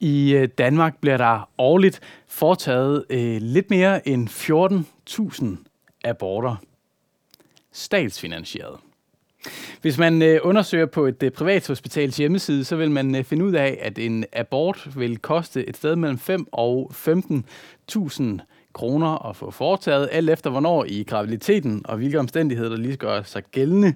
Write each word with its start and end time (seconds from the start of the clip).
I 0.00 0.34
øh, 0.34 0.48
Danmark 0.58 1.00
bliver 1.00 1.16
der 1.16 1.48
årligt 1.58 2.00
foretaget 2.28 3.04
øh, 3.10 3.36
lidt 3.40 3.70
mere 3.70 4.08
end 4.08 4.28
14.000 4.28 5.46
aborter. 6.04 6.56
Statsfinansieret. 7.72 8.76
Hvis 9.80 9.98
man 9.98 10.22
øh, 10.22 10.40
undersøger 10.42 10.86
på 10.86 11.06
et 11.06 11.22
øh, 11.22 11.30
privathospitals 11.30 12.16
hjemmeside, 12.16 12.64
så 12.64 12.76
vil 12.76 12.90
man 12.90 13.14
øh, 13.14 13.24
finde 13.24 13.44
ud 13.44 13.52
af, 13.52 13.78
at 13.80 13.98
en 13.98 14.24
abort 14.32 14.88
vil 14.96 15.18
koste 15.18 15.68
et 15.68 15.76
sted 15.76 15.96
mellem 15.96 16.18
5 16.18 16.46
og 16.52 16.92
15.000 16.94 18.24
kroner 18.72 19.28
at 19.28 19.36
få 19.36 19.50
foretaget, 19.50 20.08
alt 20.12 20.30
efter 20.30 20.50
hvornår 20.50 20.84
i 20.84 21.02
graviditeten 21.02 21.82
og 21.84 21.96
hvilke 21.96 22.18
omstændigheder, 22.18 22.70
der 22.70 22.76
lige 22.76 22.96
gør 22.96 23.22
sig 23.22 23.42
gældende. 23.44 23.94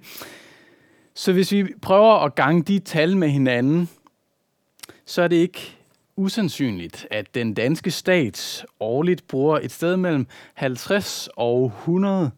Så 1.15 1.33
hvis 1.33 1.53
vi 1.53 1.67
prøver 1.83 2.25
at 2.25 2.35
gange 2.35 2.63
de 2.63 2.79
tal 2.79 3.17
med 3.17 3.29
hinanden, 3.29 3.89
så 5.07 5.23
er 5.23 5.29
det 5.29 5.37
ikke 5.37 5.77
usandsynligt, 6.17 7.07
at 7.11 7.35
den 7.35 7.55
danske 7.55 7.91
stat 7.91 8.67
årligt 8.81 9.29
bruger 9.29 9.59
et 9.59 9.73
sted 9.73 9.97
mellem 9.97 10.27
50 10.55 11.29
og 11.37 11.67
100 11.67 12.31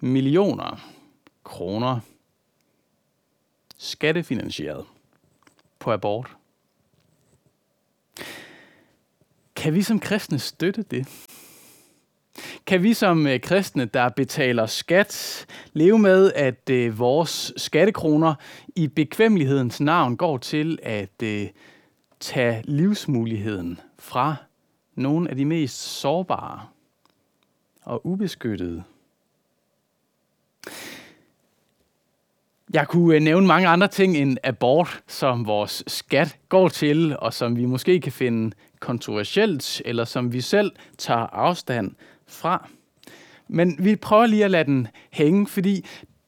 millioner 0.00 0.90
kroner 1.44 2.00
skattefinansieret 3.78 4.84
på 5.78 5.92
abort. 5.92 6.36
Kan 9.56 9.74
vi 9.74 9.82
som 9.82 10.00
kristne 10.00 10.38
støtte 10.38 10.82
det? 10.82 11.08
Kan 12.66 12.82
vi 12.82 12.94
som 12.94 13.26
øh, 13.26 13.40
kristne, 13.40 13.84
der 13.84 14.08
betaler 14.08 14.66
skat, 14.66 15.46
leve 15.72 15.98
med, 15.98 16.32
at 16.32 16.70
øh, 16.70 16.98
vores 16.98 17.52
skattekroner 17.56 18.34
i 18.76 18.88
bekvemmelighedens 18.88 19.80
navn 19.80 20.16
går 20.16 20.38
til 20.38 20.78
at 20.82 21.22
øh, 21.22 21.48
tage 22.24 22.62
livsmuligheden 22.64 23.80
fra 23.98 24.36
nogle 24.94 25.30
af 25.30 25.36
de 25.36 25.44
mest 25.44 25.76
sårbare 25.80 26.60
og 27.82 28.06
ubeskyttede? 28.06 28.84
Jeg 32.72 32.88
kunne 32.88 33.16
øh, 33.16 33.22
nævne 33.22 33.46
mange 33.46 33.68
andre 33.68 33.88
ting 33.88 34.16
end 34.16 34.38
abort, 34.44 35.02
som 35.08 35.46
vores 35.46 35.84
skat 35.86 36.38
går 36.48 36.68
til, 36.68 37.16
og 37.18 37.34
som 37.34 37.56
vi 37.56 37.64
måske 37.64 38.00
kan 38.00 38.12
finde 38.12 38.56
kontroversielt, 38.80 39.82
eller 39.84 40.04
som 40.04 40.32
vi 40.32 40.40
selv 40.40 40.72
tager 40.98 41.26
afstand 41.26 41.94
fra. 42.26 42.68
Men 43.48 43.76
vi 43.78 43.96
prøver 43.96 44.26
lige 44.26 44.44
at 44.44 44.50
lade 44.50 44.64
den 44.64 44.88
hænge, 45.10 45.46
fordi 45.46 45.86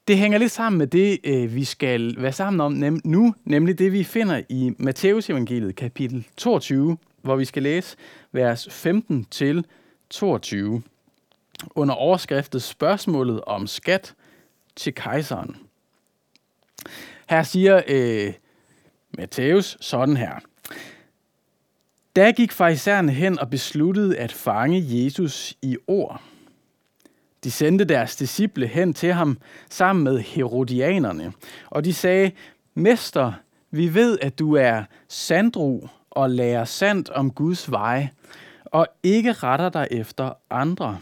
det 0.09 0.19
hænger 0.19 0.39
lidt 0.39 0.53
sammen 0.53 0.79
med 0.79 0.87
det, 0.87 1.19
øh, 1.25 1.55
vi 1.55 1.65
skal 1.65 2.15
være 2.19 2.33
sammen 2.33 2.61
om 2.61 2.73
nem- 2.83 3.01
nu, 3.05 3.35
nemlig 3.45 3.79
det, 3.79 3.93
vi 3.93 4.05
finder 4.05 4.43
i 4.49 4.73
Matteus 4.79 5.31
evangeliet 5.31 5.77
kapitel 5.77 6.27
22, 6.37 6.99
hvor 7.23 7.37
vi 7.37 7.45
skal 7.45 7.63
læse 7.63 7.97
vers 8.33 8.69
15 8.71 9.25
til 9.31 9.65
22 10.11 10.83
under 11.71 11.95
overskriftet 11.95 12.63
spørgsmålet 12.63 13.41
om 13.41 13.67
skat 13.67 14.15
til 14.77 14.95
kejseren. 14.95 15.57
Her 17.29 17.43
siger 17.43 17.83
øh, 17.89 18.33
Matthæus 19.19 19.77
sådan 19.81 20.17
her. 20.17 20.35
Da 22.17 22.31
gik 22.31 22.53
farisæerne 22.53 23.13
hen 23.13 23.39
og 23.39 23.51
besluttede 23.51 24.19
at 24.19 24.33
fange 24.33 24.85
Jesus 25.05 25.55
i 25.63 25.77
ord. 25.87 26.23
De 27.47 27.51
sendte 27.51 27.85
deres 27.85 28.17
disciple 28.17 28.67
hen 28.67 28.95
til 28.95 29.13
ham 29.13 29.39
sammen 29.71 30.05
med 30.05 30.19
herodianerne, 30.19 31.33
og 31.67 31.85
de 31.85 31.95
sagde, 31.95 32.33
Mester, 32.75 33.33
vi 33.71 33.95
ved, 33.95 34.19
at 34.23 34.39
du 34.39 34.55
er 34.55 34.85
sandru 35.09 35.89
og 36.11 36.31
lærer 36.31 36.65
sandt 36.65 37.11
om 37.11 37.31
Guds 37.31 37.71
veje, 37.71 38.11
og 38.65 38.87
ikke 39.03 39.33
retter 39.33 39.69
dig 39.69 39.89
efter 39.91 40.33
andre. 40.51 40.99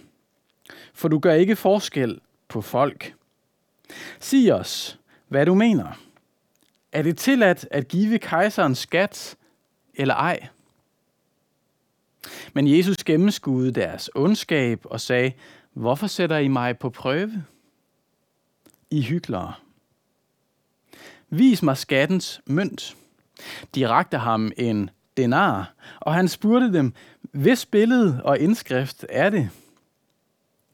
For 0.95 1.09
du 1.09 1.19
gør 1.19 1.33
ikke 1.33 1.57
forskel 1.57 2.21
på 2.49 2.61
folk. 2.61 3.15
Sig 4.21 4.55
os, 4.55 4.99
hvad 5.29 5.47
du 5.47 5.55
mener. 5.55 6.01
Er 6.93 7.03
det 7.03 7.19
tilladt 7.19 7.69
at 7.71 7.89
give 7.89 8.19
kejseren 8.19 8.75
skat 8.75 9.37
eller 9.95 10.15
ej? 10.15 10.47
Men 12.53 12.77
Jesus 12.77 13.05
gennemskuede 13.05 13.71
deres 13.71 14.11
ondskab 14.15 14.81
og 14.85 15.01
sagde, 15.01 15.33
hvorfor 15.75 16.07
sætter 16.07 16.39
I 16.39 16.49
mig 16.49 16.79
på 16.79 16.91
prøve? 16.91 17.45
I 18.91 19.03
hyklere. 19.03 19.55
Vis 21.29 21.63
mig 21.63 21.77
skattens 21.77 22.41
mønt. 22.47 22.97
De 23.75 23.89
rakte 23.89 24.19
ham 24.19 24.53
en 24.57 24.91
denar, 25.17 25.75
og 26.01 26.15
han 26.15 26.29
spurgte 26.29 26.73
dem, 26.73 26.93
hvis 27.23 27.67
billede 27.67 28.21
og 28.25 28.39
indskrift 28.39 29.07
er 29.09 29.31
det? 29.31 29.51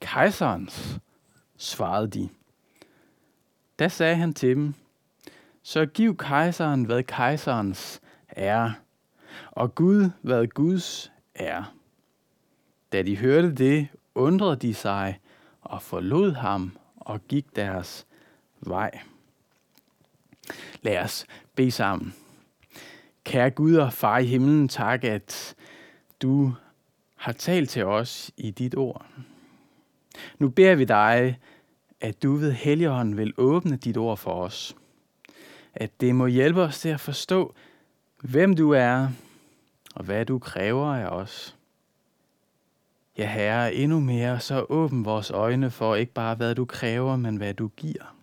Kejserens, 0.00 0.98
svarede 1.56 2.08
de. 2.08 2.28
Da 3.78 3.88
sagde 3.88 4.16
han 4.16 4.34
til 4.34 4.56
dem, 4.56 4.74
så 5.62 5.86
giv 5.86 6.16
kejseren, 6.16 6.84
hvad 6.84 7.02
kejserens 7.02 8.00
er, 8.28 8.72
og 9.50 9.74
Gud, 9.74 10.10
hvad 10.22 10.46
Guds 10.46 11.12
er. 11.34 11.74
Da 12.92 13.02
de 13.02 13.16
hørte 13.16 13.54
det, 13.54 13.88
undrede 14.20 14.56
de 14.56 14.74
sig 14.74 15.20
og 15.60 15.82
forlod 15.82 16.32
ham 16.32 16.76
og 16.96 17.20
gik 17.28 17.56
deres 17.56 18.06
vej. 18.60 19.00
Lad 20.82 20.98
os 20.98 21.26
bede 21.54 21.70
sammen. 21.70 22.14
Kære 23.24 23.50
Gud 23.50 23.74
og 23.74 23.92
far 23.92 24.18
i 24.18 24.24
himlen, 24.24 24.68
tak, 24.68 25.04
at 25.04 25.54
du 26.22 26.54
har 27.16 27.32
talt 27.32 27.70
til 27.70 27.84
os 27.84 28.30
i 28.36 28.50
dit 28.50 28.76
ord. 28.76 29.06
Nu 30.38 30.48
beder 30.48 30.74
vi 30.74 30.84
dig, 30.84 31.38
at 32.00 32.22
du 32.22 32.34
ved 32.34 32.52
Helligånden 32.52 33.16
vil 33.16 33.34
åbne 33.36 33.76
dit 33.76 33.96
ord 33.96 34.16
for 34.16 34.32
os. 34.32 34.76
At 35.74 36.00
det 36.00 36.14
må 36.14 36.26
hjælpe 36.26 36.62
os 36.62 36.80
til 36.80 36.88
at 36.88 37.00
forstå, 37.00 37.54
hvem 38.22 38.56
du 38.56 38.70
er, 38.70 39.08
og 39.94 40.04
hvad 40.04 40.26
du 40.26 40.38
kræver 40.38 40.94
af 40.94 41.06
os. 41.06 41.56
Ja, 43.18 43.26
Herre, 43.26 43.74
endnu 43.74 44.00
mere 44.00 44.40
så 44.40 44.66
åbn 44.68 45.04
vores 45.04 45.30
øjne 45.30 45.70
for 45.70 45.94
ikke 45.94 46.12
bare, 46.12 46.34
hvad 46.34 46.54
du 46.54 46.64
kræver, 46.64 47.16
men 47.16 47.36
hvad 47.36 47.54
du 47.54 47.68
giver. 47.68 48.16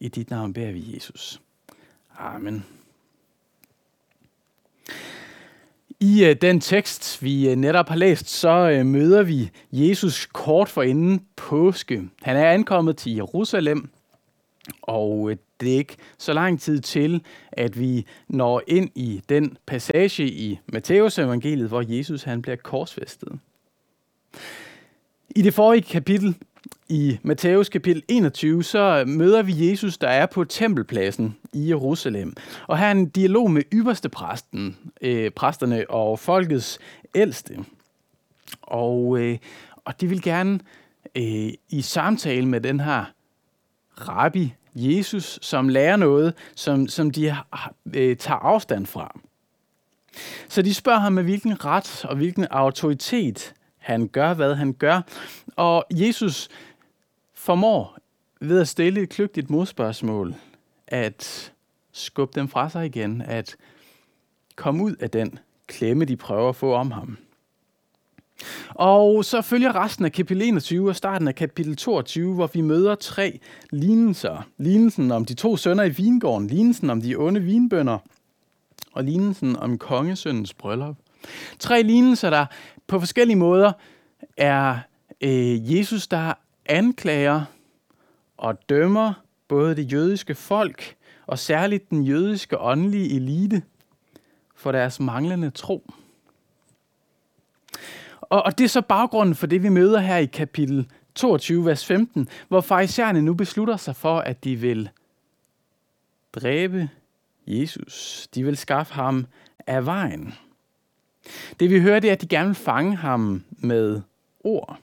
I 0.00 0.08
dit 0.08 0.30
navn 0.30 0.52
beder 0.52 0.72
vi, 0.72 0.94
Jesus. 0.94 1.40
Amen. 2.18 2.66
I 6.00 6.30
uh, 6.30 6.36
den 6.40 6.60
tekst, 6.60 7.22
vi 7.22 7.52
uh, 7.52 7.58
netop 7.58 7.88
har 7.88 7.96
læst, 7.96 8.28
så 8.28 8.78
uh, 8.80 8.86
møder 8.86 9.22
vi 9.22 9.50
Jesus 9.72 10.26
kort 10.26 10.68
for 10.68 10.82
inden 10.82 11.26
påske. 11.36 12.08
Han 12.22 12.36
er 12.36 12.50
ankommet 12.50 12.96
til 12.96 13.14
Jerusalem, 13.14 13.90
og 14.82 15.30
det 15.60 15.66
ikke 15.66 15.96
så 16.18 16.32
lang 16.32 16.60
tid 16.60 16.80
til, 16.80 17.22
at 17.52 17.80
vi 17.80 18.06
når 18.28 18.62
ind 18.66 18.90
i 18.94 19.22
den 19.28 19.56
passage 19.66 20.28
i 20.28 20.58
Matteus 20.66 21.18
evangeliet, 21.18 21.68
hvor 21.68 21.96
Jesus 21.96 22.22
han 22.22 22.42
bliver 22.42 22.56
korsfæstet. 22.56 23.38
I 25.36 25.42
det 25.42 25.54
forrige 25.54 25.82
kapitel, 25.82 26.36
i 26.88 27.18
Matthæus 27.22 27.68
kapitel 27.68 28.02
21, 28.08 28.64
så 28.64 29.04
møder 29.06 29.42
vi 29.42 29.70
Jesus, 29.70 29.98
der 29.98 30.08
er 30.08 30.26
på 30.26 30.44
tempelpladsen 30.44 31.36
i 31.52 31.68
Jerusalem. 31.68 32.34
Og 32.66 32.78
her 32.78 32.86
er 32.86 32.90
en 32.90 33.08
dialog 33.08 33.50
med 33.50 33.62
ypperste 33.72 34.08
præsten, 34.08 34.76
øh, 35.00 35.30
præsterne 35.30 35.90
og 35.90 36.18
folkets 36.18 36.78
ældste. 37.14 37.58
Og, 38.62 39.18
øh, 39.20 39.38
og 39.84 40.00
de 40.00 40.06
vil 40.06 40.22
gerne 40.22 40.60
øh, 41.14 41.52
i 41.68 41.82
samtale 41.82 42.46
med 42.46 42.60
den 42.60 42.80
her 42.80 43.04
rabbi, 43.98 44.54
Jesus, 44.74 45.38
som 45.42 45.68
lærer 45.68 45.96
noget, 45.96 46.34
som, 46.54 46.88
som 46.88 47.10
de 47.10 47.36
øh, 47.94 48.16
tager 48.16 48.38
afstand 48.38 48.86
fra. 48.86 49.20
Så 50.48 50.62
de 50.62 50.74
spørger 50.74 50.98
ham 50.98 51.12
med 51.12 51.22
hvilken 51.22 51.64
ret 51.64 52.04
og 52.04 52.16
hvilken 52.16 52.46
autoritet 52.50 53.54
han 53.78 54.08
gør, 54.08 54.34
hvad 54.34 54.54
han 54.54 54.72
gør. 54.72 55.00
Og 55.56 55.84
Jesus 55.90 56.48
formår 57.34 57.98
ved 58.40 58.60
at 58.60 58.68
stille 58.68 59.00
et 59.00 59.08
kløgtigt 59.08 59.50
modspørgsmål, 59.50 60.34
at 60.86 61.52
skubbe 61.92 62.40
dem 62.40 62.48
fra 62.48 62.70
sig 62.70 62.86
igen, 62.86 63.22
at 63.22 63.56
komme 64.56 64.84
ud 64.84 64.96
af 64.96 65.10
den 65.10 65.38
klemme, 65.66 66.04
de 66.04 66.16
prøver 66.16 66.48
at 66.48 66.56
få 66.56 66.74
om 66.74 66.90
ham. 66.90 67.18
Og 68.74 69.24
så 69.24 69.42
følger 69.42 69.84
resten 69.84 70.04
af 70.04 70.12
kapitel 70.12 70.42
21 70.42 70.88
og 70.88 70.96
starten 70.96 71.28
af 71.28 71.34
kapitel 71.34 71.76
22, 71.76 72.34
hvor 72.34 72.50
vi 72.54 72.60
møder 72.60 72.94
tre 72.94 73.40
lignelser. 73.70 74.46
Lignelsen 74.58 75.12
om 75.12 75.24
de 75.24 75.34
to 75.34 75.56
sønner 75.56 75.84
i 75.84 75.90
vingården, 75.90 76.46
lignelsen 76.46 76.90
om 76.90 77.02
de 77.02 77.16
onde 77.16 77.40
vinbønder, 77.40 77.98
og 78.92 79.04
lignelsen 79.04 79.56
om 79.56 79.78
kongesøndens 79.78 80.54
bryllup. 80.54 80.96
Tre 81.58 81.82
lignelser, 81.82 82.30
der 82.30 82.46
på 82.86 82.98
forskellige 82.98 83.36
måder 83.36 83.72
er 84.36 84.78
øh, 85.20 85.76
Jesus, 85.76 86.06
der 86.06 86.32
anklager 86.66 87.44
og 88.36 88.68
dømmer 88.68 89.12
både 89.48 89.76
det 89.76 89.92
jødiske 89.92 90.34
folk 90.34 90.94
og 91.26 91.38
særligt 91.38 91.90
den 91.90 92.02
jødiske 92.02 92.58
åndelige 92.58 93.16
elite 93.16 93.62
for 94.56 94.72
deres 94.72 95.00
manglende 95.00 95.50
tro. 95.50 95.90
Og, 98.30 98.42
og 98.42 98.58
det 98.58 98.64
er 98.64 98.68
så 98.68 98.80
baggrunden 98.80 99.34
for 99.34 99.46
det, 99.46 99.62
vi 99.62 99.68
møder 99.68 100.00
her 100.00 100.16
i 100.16 100.26
kapitel 100.26 100.86
22, 101.14 101.66
vers 101.66 101.86
15, 101.86 102.28
hvor 102.48 102.60
farisæerne 102.60 103.22
nu 103.22 103.34
beslutter 103.34 103.76
sig 103.76 103.96
for, 103.96 104.18
at 104.18 104.44
de 104.44 104.56
vil 104.56 104.88
dræbe 106.32 106.88
Jesus. 107.46 108.28
De 108.34 108.44
vil 108.44 108.56
skaffe 108.56 108.94
ham 108.94 109.26
af 109.66 109.86
vejen. 109.86 110.34
Det 111.60 111.70
vi 111.70 111.80
hører, 111.80 112.00
det 112.00 112.08
er, 112.08 112.12
at 112.12 112.22
de 112.22 112.26
gerne 112.26 112.46
vil 112.46 112.54
fange 112.54 112.96
ham 112.96 113.44
med 113.50 114.00
ord. 114.40 114.78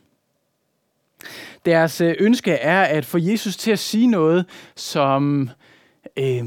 Deres 1.65 2.01
øh, 2.01 2.15
ønske 2.19 2.51
er 2.51 2.81
at 2.81 3.05
få 3.05 3.17
Jesus 3.17 3.57
til 3.57 3.71
at 3.71 3.79
sige 3.79 4.07
noget, 4.07 4.45
som, 4.75 5.49
øh, 6.17 6.45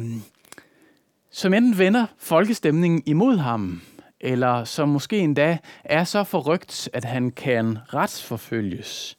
som 1.30 1.54
enten 1.54 1.78
vender 1.78 2.06
folkestemningen 2.18 3.02
imod 3.06 3.36
ham, 3.36 3.82
eller 4.20 4.64
som 4.64 4.88
måske 4.88 5.18
endda 5.18 5.58
er 5.84 6.04
så 6.04 6.24
forrygt, 6.24 6.88
at 6.92 7.04
han 7.04 7.30
kan 7.30 7.78
retsforfølges 7.94 9.18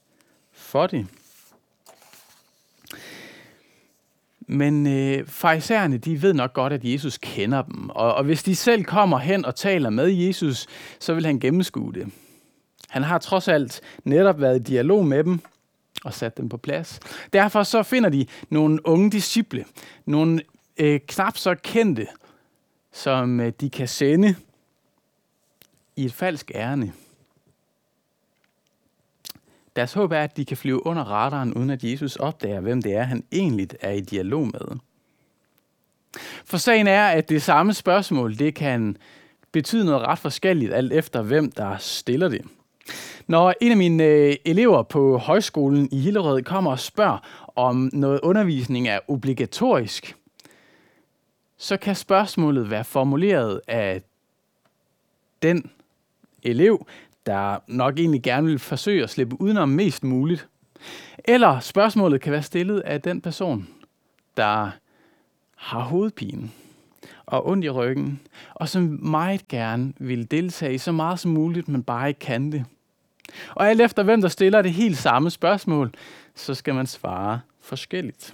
for 0.52 0.88
det. 0.88 1.08
Men 4.48 4.88
øh, 4.88 5.28
farisæerne, 5.28 5.98
de 5.98 6.22
ved 6.22 6.34
nok 6.34 6.54
godt, 6.54 6.74
at 6.74 6.84
Jesus 6.84 7.18
kender 7.18 7.62
dem. 7.62 7.90
Og, 7.90 8.16
og 8.16 8.24
hvis 8.24 8.44
de 8.44 8.56
selv 8.56 8.84
kommer 8.84 9.18
hen 9.18 9.46
og 9.46 9.56
taler 9.56 9.90
med 9.90 10.08
Jesus, 10.08 10.68
så 11.00 11.14
vil 11.14 11.26
han 11.26 11.40
gennemskue 11.40 11.94
det. 11.94 12.08
Han 12.90 13.04
har 13.04 13.18
trods 13.18 13.48
alt 13.48 13.82
netop 14.04 14.42
været 14.42 14.60
i 14.60 14.64
dialog 14.64 15.06
med 15.06 15.24
dem 15.24 15.40
og 16.06 16.14
sat 16.14 16.38
dem 16.38 16.50
på 16.50 16.58
plads. 16.58 17.00
Derfor 17.34 17.64
så 17.64 17.84
finder 17.84 18.10
de 18.10 18.26
nogle 18.50 18.88
unge 18.88 19.12
disciple, 19.12 19.66
nogle 20.06 20.42
øh, 20.78 21.00
knap 21.08 21.38
så 21.38 21.56
kendte, 21.56 22.08
som 22.94 23.40
øh, 23.40 23.54
de 23.62 23.70
kan 23.70 23.88
sende 23.88 24.36
i 26.02 26.06
et 26.06 26.14
falsk 26.14 26.52
ærne. 26.56 26.94
Deres 29.76 29.94
håb 29.94 30.12
er, 30.12 30.20
at 30.20 30.38
de 30.38 30.46
kan 30.46 30.58
flyve 30.58 30.86
under 30.86 31.04
radaren, 31.04 31.54
uden 31.54 31.70
at 31.70 31.84
Jesus 31.84 32.16
opdager, 32.16 32.60
hvem 32.60 32.82
det 32.82 32.94
er, 32.94 33.04
han 33.04 33.24
egentlig 33.32 33.70
er 33.82 33.92
i 33.92 34.02
dialog 34.02 34.48
med. 34.48 34.80
For 36.46 36.58
sagen 36.58 36.88
er, 36.88 37.08
at 37.08 37.30
det 37.30 37.42
samme 37.42 37.74
spørgsmål, 37.74 38.40
det 38.40 38.56
kan 38.56 38.98
betyde 39.52 39.86
noget 39.86 40.02
ret 40.02 40.20
forskelligt, 40.20 40.74
alt 40.74 40.94
efter 40.94 41.22
hvem 41.22 41.52
der 41.52 41.78
stiller 41.78 42.30
det. 42.30 42.46
Når 43.28 43.54
en 43.62 43.72
af 43.72 43.78
mine 43.78 44.04
øh, 44.04 44.36
elever 44.46 44.84
på 44.84 45.18
højskolen 45.18 45.90
i 45.92 46.00
Hillerød 46.00 46.42
kommer 46.42 46.72
og 46.72 46.80
spørger, 46.80 47.18
om 47.56 47.90
noget 47.94 48.20
undervisning 48.24 48.88
er 48.88 49.00
obligatorisk, 49.08 50.16
så 51.58 51.78
kan 51.78 51.96
spørgsmålet 51.96 52.70
være 52.70 52.84
formuleret 52.84 53.62
af 53.68 54.02
den 55.42 55.72
elev, 56.44 56.86
der 57.26 57.58
nok 57.68 58.00
egentlig 58.00 58.24
gerne 58.24 58.48
vil 58.48 58.60
forsøge 58.60 59.04
at 59.04 59.10
slippe 59.10 59.42
udenom 59.42 59.70
mest 59.70 60.04
muligt. 60.04 60.48
Eller 61.26 61.60
spørgsmålet 61.60 62.22
kan 62.22 62.32
være 62.32 62.44
stillet 62.44 62.80
af 62.80 63.02
den 63.02 63.22
person, 63.22 63.68
der 64.38 64.72
har 65.56 65.80
hovedpine 65.80 66.50
og 67.26 67.48
ondt 67.48 67.66
i 67.66 67.70
ryggen, 67.70 68.20
og 68.54 68.70
som 68.70 69.00
meget 69.02 69.48
gerne 69.48 69.94
vil 70.00 70.32
deltage 70.32 70.74
i 70.74 70.78
så 70.78 70.92
meget 70.92 71.20
som 71.20 71.32
muligt, 71.32 71.68
men 71.68 71.84
bare 71.84 72.08
ikke 72.08 72.20
kan 72.20 72.52
det. 72.52 72.66
Og 73.56 73.70
alt 73.70 73.82
efter 73.82 74.04
hvem 74.04 74.22
der 74.22 74.28
stiller 74.28 74.62
det 74.62 74.74
helt 74.74 74.98
samme 74.98 75.30
spørgsmål, 75.30 75.92
så 76.36 76.54
skal 76.54 76.76
man 76.76 76.88
svare 76.88 77.40
forskelligt. 77.62 78.34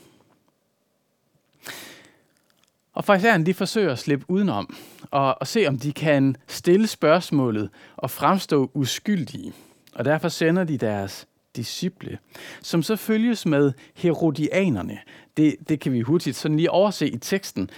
Og 2.97 3.03
farisæerne, 3.03 3.45
de 3.45 3.53
forsøger 3.53 3.91
at 3.91 3.99
slippe 3.99 4.25
udenom 4.27 4.75
og, 5.11 5.41
og 5.41 5.47
se, 5.47 5.67
om 5.67 5.79
de 5.79 5.94
kan 5.94 6.35
stille 6.47 6.88
spørgsmålet 6.88 7.69
og 7.97 8.11
fremstå 8.11 8.71
uskyldige. 8.73 9.53
Og 9.95 10.05
derfor 10.05 10.29
sender 10.29 10.63
de 10.63 10.77
deres 10.77 11.27
disciple, 11.55 12.17
som 12.61 12.83
så 12.83 12.95
følges 12.95 13.45
med 13.45 13.73
herodianerne. 13.95 14.97
Det, 15.38 15.55
det 15.69 15.79
kan 15.79 15.94
vi 15.94 16.01
hurtigt 16.01 16.35
sådan 16.35 16.57
lige 16.57 16.71
overse 16.71 17.09
i 17.09 17.17
teksten, 17.17 17.69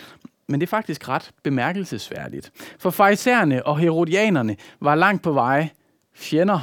men 0.48 0.62
det 0.62 0.68
er 0.68 0.70
faktisk 0.70 1.10
ret 1.10 1.32
bemærkelsesværdigt. 1.44 2.52
For 2.80 2.90
farisæerne 2.90 3.66
og 3.66 3.80
herodianerne 3.80 4.56
var 4.80 4.96
langt 4.96 5.24
på 5.24 5.32
vej 5.32 5.70
fjender. 6.14 6.60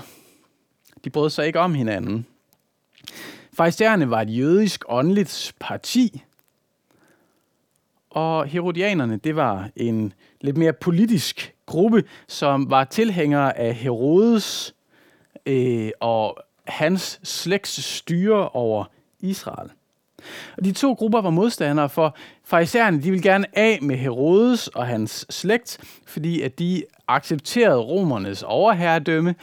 De 1.05 1.11
brød 1.11 1.31
sig 1.31 1.47
ikke 1.47 1.61
om 1.61 1.75
hinanden. 1.75 2.27
Farisæerne 3.53 4.11
var 4.11 4.21
et 4.21 4.37
jødisk 4.37 4.85
åndeligt 4.89 5.55
parti, 5.61 6.23
og 8.17 8.47
herodianerne, 8.47 9.17
det 9.17 9.37
var 9.37 9.71
en 9.77 10.13
lidt 10.41 10.57
mere 10.57 10.73
politisk 10.73 11.55
gruppe, 11.67 12.05
som 12.29 12.71
var 12.71 12.85
tilhængere 12.85 13.59
af 13.59 13.75
Herodes 13.75 14.75
øh, 15.47 15.91
og 16.01 16.37
hans 16.67 17.21
slægts 17.23 17.85
styre 17.85 18.49
over 18.49 18.85
Israel. 19.21 19.71
Og 20.57 20.65
de 20.65 20.73
to 20.73 20.93
grupper 20.93 21.21
var 21.21 21.31
modstandere, 21.31 21.89
for 21.89 22.17
farisæerne 22.45 23.03
de 23.03 23.11
ville 23.11 23.23
gerne 23.23 23.59
af 23.59 23.79
med 23.83 23.97
Herodes 23.97 24.69
og 24.69 24.87
hans 24.87 25.27
slægt, 25.31 25.79
fordi 26.07 26.43
at 26.43 26.59
de 26.59 26.85
accepterede 27.09 27.81
romernes 27.81 28.43
overherredømme, 28.43 29.35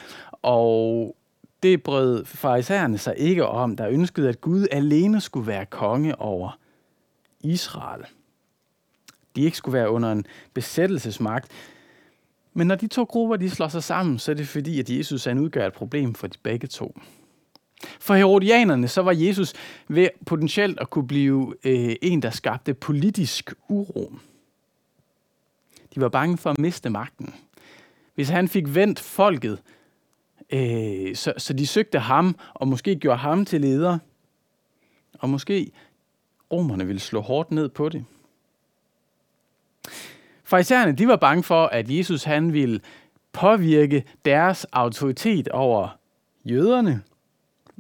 og 0.41 1.15
det 1.63 1.83
brød 1.83 2.25
farisæerne 2.25 2.97
sig 2.97 3.13
ikke 3.17 3.45
om, 3.45 3.75
der 3.75 3.87
ønskede, 3.87 4.29
at 4.29 4.41
Gud 4.41 4.67
alene 4.71 5.21
skulle 5.21 5.47
være 5.47 5.65
konge 5.65 6.21
over 6.21 6.57
Israel 7.39 8.05
de 9.35 9.41
ikke 9.41 9.57
skulle 9.57 9.73
være 9.73 9.89
under 9.89 10.11
en 10.11 10.25
besættelsesmagt. 10.53 11.51
Men 12.53 12.67
når 12.67 12.75
de 12.75 12.87
to 12.87 13.03
grupper 13.03 13.35
de 13.35 13.49
slår 13.49 13.67
sig 13.67 13.83
sammen, 13.83 14.19
så 14.19 14.31
er 14.31 14.35
det 14.35 14.47
fordi, 14.47 14.79
at 14.79 14.89
Jesus 14.89 15.25
han 15.25 15.39
udgør 15.39 15.67
et 15.67 15.73
problem 15.73 16.13
for 16.13 16.27
de 16.27 16.37
begge 16.43 16.67
to. 16.67 16.99
For 17.99 18.15
herodianerne 18.15 18.87
så 18.87 19.01
var 19.01 19.11
Jesus 19.11 19.53
ved 19.87 20.07
potentielt 20.25 20.79
at 20.79 20.89
kunne 20.89 21.07
blive 21.07 21.55
øh, 21.63 21.95
en, 22.01 22.21
der 22.21 22.29
skabte 22.29 22.73
politisk 22.73 23.53
uro. 23.69 24.13
De 25.95 26.01
var 26.01 26.09
bange 26.09 26.37
for 26.37 26.49
at 26.49 26.59
miste 26.59 26.89
magten. 26.89 27.33
Hvis 28.15 28.29
han 28.29 28.47
fik 28.47 28.75
vendt 28.75 28.99
folket, 28.99 29.59
øh, 30.49 31.15
så, 31.15 31.33
så 31.37 31.53
de 31.53 31.67
søgte 31.67 31.99
ham, 31.99 32.35
og 32.53 32.67
måske 32.67 32.95
gjorde 32.95 33.17
ham 33.17 33.45
til 33.45 33.61
leder, 33.61 33.97
og 35.19 35.29
måske 35.29 35.71
romerne 36.51 36.87
ville 36.87 36.99
slå 36.99 37.21
hårdt 37.21 37.51
ned 37.51 37.69
på 37.69 37.89
det. 37.89 38.05
Farisæerne, 40.43 40.91
de 40.91 41.07
var 41.07 41.15
bange 41.15 41.43
for, 41.43 41.65
at 41.65 41.89
Jesus 41.89 42.23
han 42.23 42.53
ville 42.53 42.79
påvirke 43.31 44.03
deres 44.25 44.65
autoritet 44.71 45.47
over 45.47 45.97
jøderne 46.45 47.01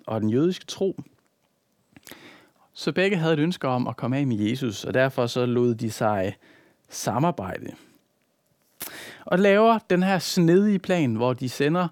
og 0.07 0.21
den 0.21 0.29
jødiske 0.29 0.65
tro. 0.65 0.99
Så 2.73 2.91
begge 2.91 3.17
havde 3.17 3.33
et 3.33 3.39
ønske 3.39 3.67
om 3.67 3.87
at 3.87 3.97
komme 3.97 4.17
af 4.17 4.27
med 4.27 4.37
Jesus, 4.37 4.83
og 4.83 4.93
derfor 4.93 5.27
så 5.27 5.45
lod 5.45 5.75
de 5.75 5.91
sig 5.91 6.35
samarbejde. 6.89 7.71
Og 9.25 9.39
laver 9.39 9.79
den 9.89 10.03
her 10.03 10.19
snedige 10.19 10.79
plan, 10.79 11.15
hvor 11.15 11.33
de 11.33 11.49
sender 11.49 11.87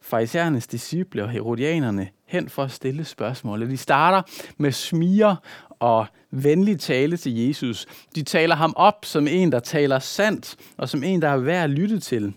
farisæernes 0.00 0.66
disciple 0.66 1.24
og 1.24 1.30
herodianerne 1.30 2.08
hen 2.26 2.48
for 2.48 2.62
at 2.62 2.70
stille 2.70 3.04
spørgsmål. 3.04 3.70
De 3.70 3.76
starter 3.76 4.22
med 4.56 4.72
smiger 4.72 5.36
og 5.80 6.06
venlig 6.30 6.80
tale 6.80 7.16
til 7.16 7.46
Jesus. 7.46 7.86
De 8.14 8.22
taler 8.22 8.54
ham 8.54 8.72
op 8.76 9.04
som 9.04 9.26
en, 9.26 9.52
der 9.52 9.60
taler 9.60 9.98
sandt, 9.98 10.56
og 10.76 10.88
som 10.88 11.02
en, 11.02 11.22
der 11.22 11.28
er 11.28 11.36
værd 11.36 11.64
at 11.64 11.70
lytte 11.70 12.00
til. 12.00 12.34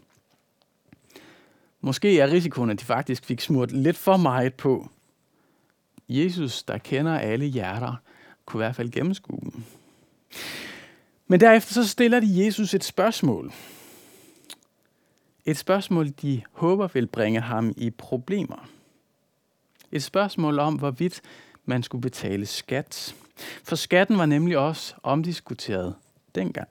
Måske 1.81 2.19
er 2.19 2.31
risikoen, 2.31 2.69
at 2.69 2.79
de 2.79 2.86
faktisk 2.86 3.25
fik 3.25 3.41
smurt 3.41 3.71
lidt 3.71 3.98
for 3.98 4.17
meget 4.17 4.53
på. 4.53 4.89
Jesus, 6.10 6.63
der 6.63 6.77
kender 6.77 7.19
alle 7.19 7.45
hjerter, 7.45 7.95
kunne 8.45 8.60
i 8.60 8.63
hvert 8.63 8.75
fald 8.75 8.91
gennemskue 8.91 9.39
dem. 9.41 9.63
Men 11.27 11.39
derefter 11.39 11.74
så 11.74 11.88
stiller 11.88 12.19
de 12.19 12.45
Jesus 12.45 12.74
et 12.74 12.83
spørgsmål. 12.83 13.53
Et 15.45 15.57
spørgsmål, 15.57 16.10
de 16.10 16.41
håber 16.51 16.88
vil 16.88 17.07
bringe 17.07 17.41
ham 17.41 17.74
i 17.77 17.89
problemer. 17.89 18.69
Et 19.91 20.03
spørgsmål 20.03 20.60
om, 20.60 20.75
hvorvidt 20.75 21.21
man 21.65 21.83
skulle 21.83 22.01
betale 22.01 22.45
skat. 22.45 23.15
For 23.63 23.75
skatten 23.75 24.17
var 24.17 24.25
nemlig 24.25 24.57
også 24.57 24.95
omdiskuteret 25.03 25.95
dengang. 26.36 26.69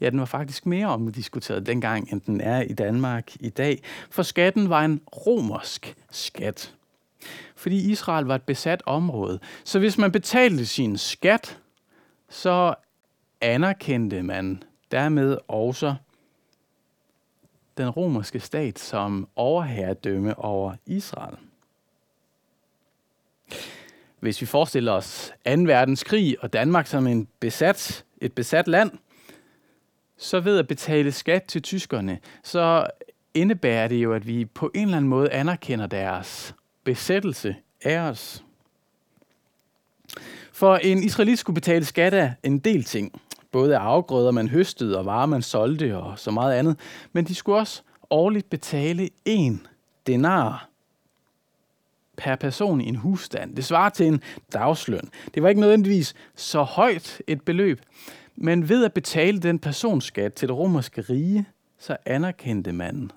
Ja, 0.00 0.10
den 0.10 0.18
var 0.18 0.24
faktisk 0.24 0.66
mere 0.66 0.86
omdiskuteret 0.86 1.66
dengang, 1.66 2.12
end 2.12 2.20
den 2.20 2.40
er 2.40 2.60
i 2.60 2.72
Danmark 2.72 3.32
i 3.40 3.48
dag. 3.48 3.82
For 4.10 4.22
skatten 4.22 4.68
var 4.68 4.84
en 4.84 5.00
romersk 5.26 5.96
skat. 6.10 6.74
Fordi 7.56 7.90
Israel 7.90 8.24
var 8.24 8.34
et 8.34 8.42
besat 8.42 8.82
område. 8.86 9.40
Så 9.64 9.78
hvis 9.78 9.98
man 9.98 10.12
betalte 10.12 10.66
sin 10.66 10.98
skat, 10.98 11.58
så 12.28 12.74
anerkendte 13.40 14.22
man 14.22 14.62
dermed 14.90 15.38
også 15.48 15.94
den 17.76 17.90
romerske 17.90 18.40
stat 18.40 18.78
som 18.78 19.28
overherredømme 19.36 20.38
over 20.38 20.74
Israel. 20.86 21.36
Hvis 24.22 24.40
vi 24.40 24.46
forestiller 24.46 24.92
os 24.92 25.32
2. 25.46 25.50
verdenskrig 25.52 26.36
og 26.40 26.52
Danmark 26.52 26.86
som 26.86 27.06
en 27.06 27.28
besat, 27.40 28.04
et 28.20 28.32
besat 28.32 28.68
land, 28.68 28.90
så 30.16 30.40
ved 30.40 30.58
at 30.58 30.68
betale 30.68 31.12
skat 31.12 31.42
til 31.42 31.62
tyskerne, 31.62 32.18
så 32.42 32.86
indebærer 33.34 33.88
det 33.88 33.96
jo, 33.96 34.12
at 34.12 34.26
vi 34.26 34.44
på 34.44 34.70
en 34.74 34.82
eller 34.82 34.96
anden 34.96 35.08
måde 35.08 35.32
anerkender 35.32 35.86
deres 35.86 36.54
besættelse 36.84 37.56
af 37.84 37.98
os. 37.98 38.44
For 40.52 40.76
en 40.76 41.02
israelit 41.02 41.38
skulle 41.38 41.54
betale 41.54 41.84
skat 41.84 42.14
af 42.14 42.34
en 42.42 42.58
del 42.58 42.84
ting. 42.84 43.22
Både 43.52 43.76
af 43.76 43.80
afgrøder, 43.80 44.30
man 44.30 44.48
høstede, 44.48 44.98
og 44.98 45.06
varer, 45.06 45.26
man 45.26 45.42
solgte, 45.42 45.96
og 45.96 46.18
så 46.18 46.30
meget 46.30 46.54
andet. 46.54 46.78
Men 47.12 47.24
de 47.24 47.34
skulle 47.34 47.58
også 47.58 47.82
årligt 48.10 48.50
betale 48.50 49.08
en 49.24 49.66
denar 50.06 50.71
per 52.16 52.36
person 52.36 52.80
i 52.80 52.88
en 52.88 52.96
husstand. 52.96 53.56
Det 53.56 53.64
svarer 53.64 53.90
til 53.90 54.06
en 54.06 54.20
dagsløn. 54.52 55.10
Det 55.34 55.42
var 55.42 55.48
ikke 55.48 55.60
nødvendigvis 55.60 56.14
så 56.34 56.62
højt 56.62 57.22
et 57.26 57.42
beløb, 57.42 57.80
men 58.36 58.68
ved 58.68 58.84
at 58.84 58.92
betale 58.92 59.40
den 59.40 59.58
personskat 59.58 60.34
til 60.34 60.48
det 60.48 60.56
romerske 60.56 61.00
rige, 61.00 61.46
så 61.78 61.96
anerkendte 62.06 62.72
man, 62.72 63.10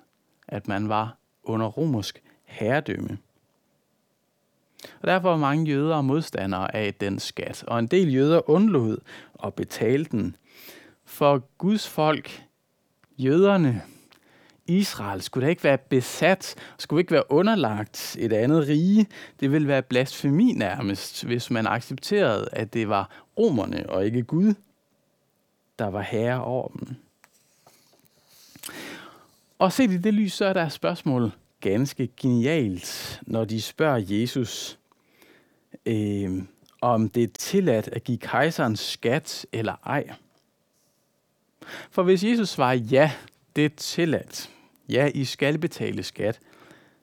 at 0.48 0.68
man 0.68 0.88
var 0.88 1.16
under 1.42 1.66
romersk 1.66 2.22
herredømme. 2.44 3.18
Og 5.00 5.08
derfor 5.08 5.28
var 5.28 5.36
mange 5.36 5.66
jøder 5.66 6.00
modstandere 6.00 6.74
af 6.76 6.94
den 6.94 7.18
skat, 7.18 7.64
og 7.66 7.78
en 7.78 7.86
del 7.86 8.14
jøder 8.14 8.50
undlod 8.50 8.98
at 9.44 9.54
betale 9.54 10.04
den. 10.04 10.36
For 11.04 11.48
Guds 11.58 11.88
folk, 11.88 12.44
jøderne, 13.18 13.82
Israel 14.66 15.22
skulle 15.22 15.44
da 15.44 15.50
ikke 15.50 15.64
være 15.64 15.78
besat, 15.78 16.54
skulle 16.78 17.00
ikke 17.00 17.12
være 17.12 17.32
underlagt 17.32 18.16
et 18.18 18.32
andet 18.32 18.68
rige. 18.68 19.06
Det 19.40 19.52
ville 19.52 19.68
være 19.68 19.82
blasfemi 19.82 20.52
nærmest, 20.52 21.24
hvis 21.24 21.50
man 21.50 21.66
accepterede, 21.66 22.48
at 22.52 22.74
det 22.74 22.88
var 22.88 23.10
romerne 23.38 23.90
og 23.90 24.06
ikke 24.06 24.22
Gud, 24.22 24.54
der 25.78 25.86
var 25.86 26.02
herre 26.02 26.44
over 26.44 26.68
dem. 26.68 26.96
Og 29.58 29.72
set 29.72 29.90
i 29.90 29.96
det 29.96 30.14
lys, 30.14 30.32
så 30.32 30.44
er 30.44 30.52
der 30.52 30.68
spørgsmål 30.68 31.32
ganske 31.60 32.08
genialt, 32.16 33.20
når 33.26 33.44
de 33.44 33.62
spørger 33.62 34.04
Jesus, 34.08 34.78
øh, 35.86 36.42
om 36.80 37.08
det 37.08 37.22
er 37.22 37.28
tilladt 37.38 37.88
at 37.88 38.04
give 38.04 38.18
kejserens 38.18 38.80
skat 38.80 39.46
eller 39.52 39.74
ej. 39.86 40.10
For 41.90 42.02
hvis 42.02 42.24
Jesus 42.24 42.48
svarer 42.48 42.74
ja, 42.74 43.12
det 43.56 43.64
er 43.64 43.68
tilladt, 43.76 44.50
ja, 44.88 45.10
I 45.14 45.24
skal 45.24 45.58
betale 45.58 46.02
skat, 46.02 46.40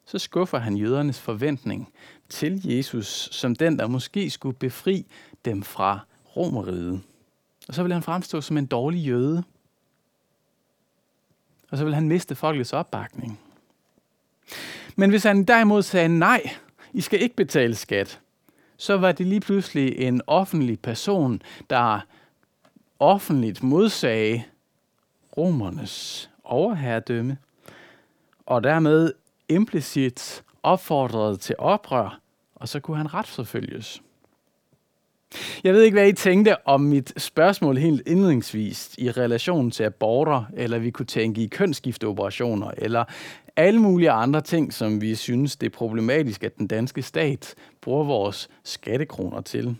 så 0.05 0.19
skuffer 0.19 0.57
han 0.57 0.77
jødernes 0.77 1.19
forventning 1.19 1.93
til 2.29 2.61
Jesus 2.67 3.29
som 3.31 3.55
den, 3.55 3.79
der 3.79 3.87
måske 3.87 4.29
skulle 4.29 4.57
befri 4.57 5.05
dem 5.45 5.63
fra 5.63 5.99
romeriet. 6.35 7.01
Og 7.67 7.73
så 7.73 7.83
vil 7.83 7.93
han 7.93 8.03
fremstå 8.03 8.41
som 8.41 8.57
en 8.57 8.65
dårlig 8.65 9.05
jøde. 9.05 9.43
Og 11.71 11.77
så 11.77 11.83
vil 11.83 11.95
han 11.95 12.07
miste 12.07 12.35
folkets 12.35 12.73
opbakning. 12.73 13.39
Men 14.95 15.09
hvis 15.09 15.23
han 15.23 15.43
derimod 15.43 15.81
sagde 15.81 16.19
nej, 16.19 16.41
I 16.93 17.01
skal 17.01 17.21
ikke 17.21 17.35
betale 17.35 17.75
skat, 17.75 18.19
så 18.77 18.97
var 18.97 19.11
det 19.11 19.27
lige 19.27 19.41
pludselig 19.41 19.97
en 19.97 20.21
offentlig 20.27 20.79
person, 20.79 21.41
der 21.69 21.99
offentligt 22.99 23.63
modsagde 23.63 24.43
romernes 25.37 26.29
overherredømme 26.43 27.37
og 28.45 28.63
dermed 28.63 29.13
implicit 29.49 30.43
opfordrede 30.63 31.37
til 31.37 31.55
oprør, 31.57 32.19
og 32.55 32.69
så 32.69 32.79
kunne 32.79 32.97
han 32.97 33.13
retsforfølges. 33.13 34.01
Jeg 35.63 35.73
ved 35.73 35.81
ikke, 35.81 35.95
hvad 35.95 36.07
I 36.07 36.13
tænkte 36.13 36.67
om 36.67 36.81
mit 36.81 37.13
spørgsmål 37.21 37.77
helt 37.77 38.07
indledningsvis 38.07 38.95
i 38.97 39.11
relation 39.11 39.71
til 39.71 39.83
aborter, 39.83 40.43
eller 40.53 40.79
vi 40.79 40.91
kunne 40.91 41.05
tænke 41.05 41.41
i 41.41 41.47
kønsskifteoperationer, 41.47 42.71
eller 42.77 43.05
alle 43.55 43.79
mulige 43.79 44.11
andre 44.11 44.41
ting, 44.41 44.73
som 44.73 45.01
vi 45.01 45.15
synes, 45.15 45.55
det 45.55 45.65
er 45.65 45.77
problematisk, 45.77 46.43
at 46.43 46.57
den 46.57 46.67
danske 46.67 47.01
stat 47.01 47.55
bruger 47.81 48.03
vores 48.03 48.49
skattekroner 48.63 49.41
til. 49.41 49.75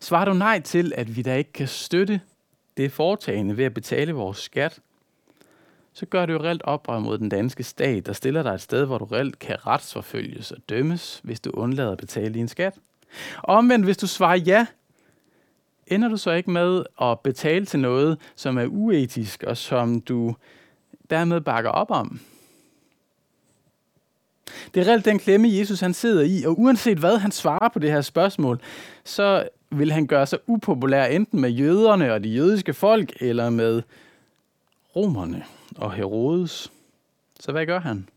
Svarer 0.00 0.24
du 0.24 0.32
nej 0.32 0.60
til, 0.60 0.92
at 0.96 1.16
vi 1.16 1.22
da 1.22 1.36
ikke 1.36 1.52
kan 1.52 1.68
støtte 1.68 2.20
det 2.76 2.92
foretagende 2.92 3.56
ved 3.56 3.64
at 3.64 3.74
betale 3.74 4.12
vores 4.12 4.38
skat, 4.38 4.80
så 5.94 6.06
gør 6.06 6.26
du 6.26 6.32
jo 6.32 6.38
reelt 6.38 6.62
oprør 6.64 6.98
mod 6.98 7.18
den 7.18 7.28
danske 7.28 7.62
stat, 7.62 8.06
der 8.06 8.12
stiller 8.12 8.42
dig 8.42 8.54
et 8.54 8.60
sted, 8.60 8.84
hvor 8.84 8.98
du 8.98 9.04
reelt 9.04 9.38
kan 9.38 9.66
retsforfølges 9.66 10.50
og 10.50 10.58
dømmes, 10.68 11.20
hvis 11.24 11.40
du 11.40 11.50
undlader 11.50 11.92
at 11.92 11.98
betale 11.98 12.34
din 12.34 12.48
skat. 12.48 12.74
Og 13.42 13.56
omvendt, 13.56 13.84
hvis 13.84 13.96
du 13.96 14.06
svarer 14.06 14.36
ja, 14.36 14.66
ender 15.86 16.08
du 16.08 16.16
så 16.16 16.30
ikke 16.30 16.50
med 16.50 16.84
at 17.00 17.20
betale 17.20 17.66
til 17.66 17.80
noget, 17.80 18.18
som 18.36 18.58
er 18.58 18.66
uetisk, 18.66 19.42
og 19.42 19.56
som 19.56 20.00
du 20.00 20.36
dermed 21.10 21.40
bakker 21.40 21.70
op 21.70 21.90
om. 21.90 22.20
Det 24.74 24.80
er 24.80 24.88
reelt 24.88 25.04
den 25.04 25.18
klemme, 25.18 25.48
Jesus 25.52 25.80
han 25.80 25.94
sidder 25.94 26.22
i, 26.22 26.44
og 26.44 26.60
uanset 26.60 26.98
hvad 26.98 27.18
han 27.18 27.32
svarer 27.32 27.68
på 27.68 27.78
det 27.78 27.90
her 27.90 28.00
spørgsmål, 28.00 28.60
så 29.04 29.48
vil 29.70 29.92
han 29.92 30.06
gøre 30.06 30.26
sig 30.26 30.38
upopulær 30.46 31.04
enten 31.04 31.40
med 31.40 31.50
jøderne 31.50 32.12
og 32.12 32.24
de 32.24 32.28
jødiske 32.28 32.74
folk, 32.74 33.12
eller 33.20 33.50
med 33.50 33.82
romerne 34.96 35.44
og 35.76 35.92
Herodes. 35.92 36.72
Så 37.40 37.52
hvad 37.52 37.66
gør 37.66 37.80
han? 37.80 38.08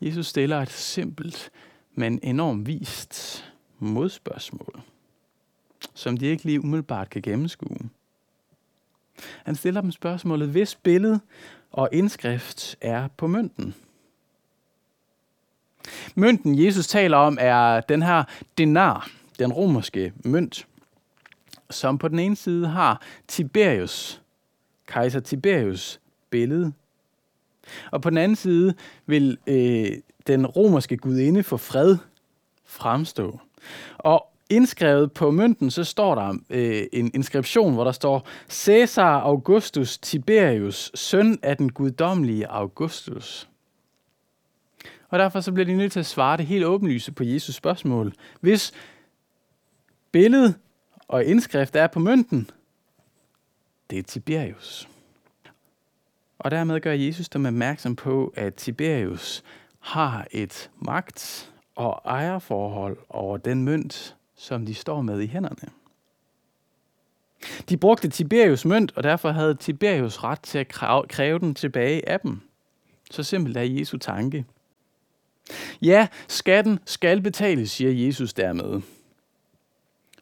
Jesus 0.00 0.26
stiller 0.26 0.62
et 0.62 0.70
simpelt, 0.70 1.50
men 1.94 2.20
enormt 2.22 2.66
vist 2.66 3.44
modspørgsmål, 3.78 4.80
som 5.94 6.16
de 6.16 6.26
ikke 6.26 6.44
lige 6.44 6.60
umiddelbart 6.60 7.10
kan 7.10 7.22
gennemskue. 7.22 7.90
Han 9.44 9.54
stiller 9.54 9.80
dem 9.80 9.92
spørgsmålet, 9.92 10.48
hvis 10.48 10.74
billede 10.74 11.20
og 11.72 11.88
indskrift 11.92 12.76
er 12.80 13.08
på 13.16 13.26
mønten. 13.26 13.74
Mønten, 16.14 16.64
Jesus 16.64 16.86
taler 16.86 17.16
om, 17.16 17.38
er 17.40 17.80
den 17.80 18.02
her 18.02 18.24
denar, 18.58 19.10
den 19.38 19.52
romerske 19.52 20.12
mønt, 20.24 20.66
som 21.70 21.98
på 21.98 22.08
den 22.08 22.18
ene 22.18 22.36
side 22.36 22.68
har 22.68 23.02
Tiberius, 23.28 24.22
kejser 24.86 25.20
Tiberius 25.20 26.00
billede. 26.36 26.72
Og 27.90 28.02
på 28.02 28.10
den 28.10 28.18
anden 28.18 28.36
side 28.36 28.74
vil 29.06 29.38
øh, 29.46 29.92
den 30.26 30.46
romerske 30.46 30.96
gudinde 30.96 31.42
for 31.42 31.56
fred 31.56 31.96
fremstå. 32.64 33.40
Og 33.98 34.26
indskrevet 34.50 35.12
på 35.12 35.30
mønten, 35.30 35.70
så 35.70 35.84
står 35.84 36.14
der 36.14 36.34
øh, 36.50 36.86
en 36.92 37.10
inskription, 37.14 37.74
hvor 37.74 37.84
der 37.84 37.92
står 37.92 38.28
Caesar 38.48 39.20
Augustus 39.20 39.98
Tiberius, 39.98 40.90
søn 40.94 41.38
af 41.42 41.56
den 41.56 41.72
guddommelige 41.72 42.46
Augustus. 42.46 43.48
Og 45.08 45.18
derfor 45.18 45.40
så 45.40 45.52
bliver 45.52 45.66
de 45.66 45.76
nødt 45.76 45.92
til 45.92 46.00
at 46.00 46.06
svare 46.06 46.36
det 46.36 46.46
helt 46.46 46.64
åbenlyse 46.64 47.12
på 47.12 47.24
Jesus 47.24 47.54
spørgsmål. 47.54 48.12
Hvis 48.40 48.72
billedet 50.12 50.54
og 51.08 51.24
indskrift 51.24 51.76
er 51.76 51.86
på 51.86 51.98
mønten, 51.98 52.50
det 53.90 53.98
er 53.98 54.02
Tiberius. 54.02 54.88
Og 56.38 56.50
dermed 56.50 56.80
gør 56.80 56.92
Jesus 56.92 57.28
dem 57.28 57.46
opmærksom 57.46 57.96
på, 57.96 58.32
at 58.36 58.54
Tiberius 58.54 59.44
har 59.80 60.26
et 60.30 60.70
magt- 60.78 61.52
og 61.76 62.02
ejerforhold 62.04 62.98
over 63.08 63.36
den 63.36 63.64
mønt, 63.64 64.16
som 64.36 64.66
de 64.66 64.74
står 64.74 65.02
med 65.02 65.20
i 65.20 65.26
hænderne. 65.26 65.72
De 67.68 67.76
brugte 67.76 68.08
Tiberius 68.08 68.64
mønt, 68.64 68.92
og 68.96 69.02
derfor 69.02 69.30
havde 69.30 69.54
Tiberius 69.54 70.24
ret 70.24 70.40
til 70.40 70.58
at 70.58 70.68
kræve 71.08 71.38
den 71.38 71.54
tilbage 71.54 72.08
af 72.08 72.20
dem. 72.20 72.40
Så 73.10 73.22
simpelt 73.22 73.56
er 73.56 73.62
Jesu 73.62 73.96
tanke. 73.96 74.44
Ja, 75.82 76.08
skatten 76.28 76.78
skal 76.84 77.20
betales, 77.20 77.70
siger 77.70 78.06
Jesus 78.06 78.32
dermed. 78.32 78.82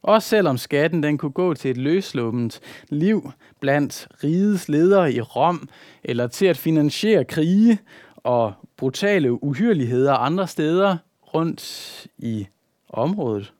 Også 0.05 0.29
selvom 0.29 0.59
skatten 0.59 1.03
den 1.03 1.19
kunne 1.19 1.33
gå 1.33 1.55
til 1.55 1.71
et 1.71 1.77
løsluppent 1.77 2.61
liv 2.89 3.33
blandt 3.61 4.09
rigets 4.25 4.69
ledere 4.69 5.13
i 5.13 5.21
Rom, 5.21 5.69
eller 6.03 6.27
til 6.27 6.47
at 6.47 6.57
finansiere 6.57 7.25
krige 7.25 7.79
og 8.17 8.53
brutale 8.77 9.45
uhyreligheder 9.45 10.15
andre 10.15 10.49
steder 10.49 10.97
rundt 11.35 12.07
i 12.19 12.47
området. 12.89 13.53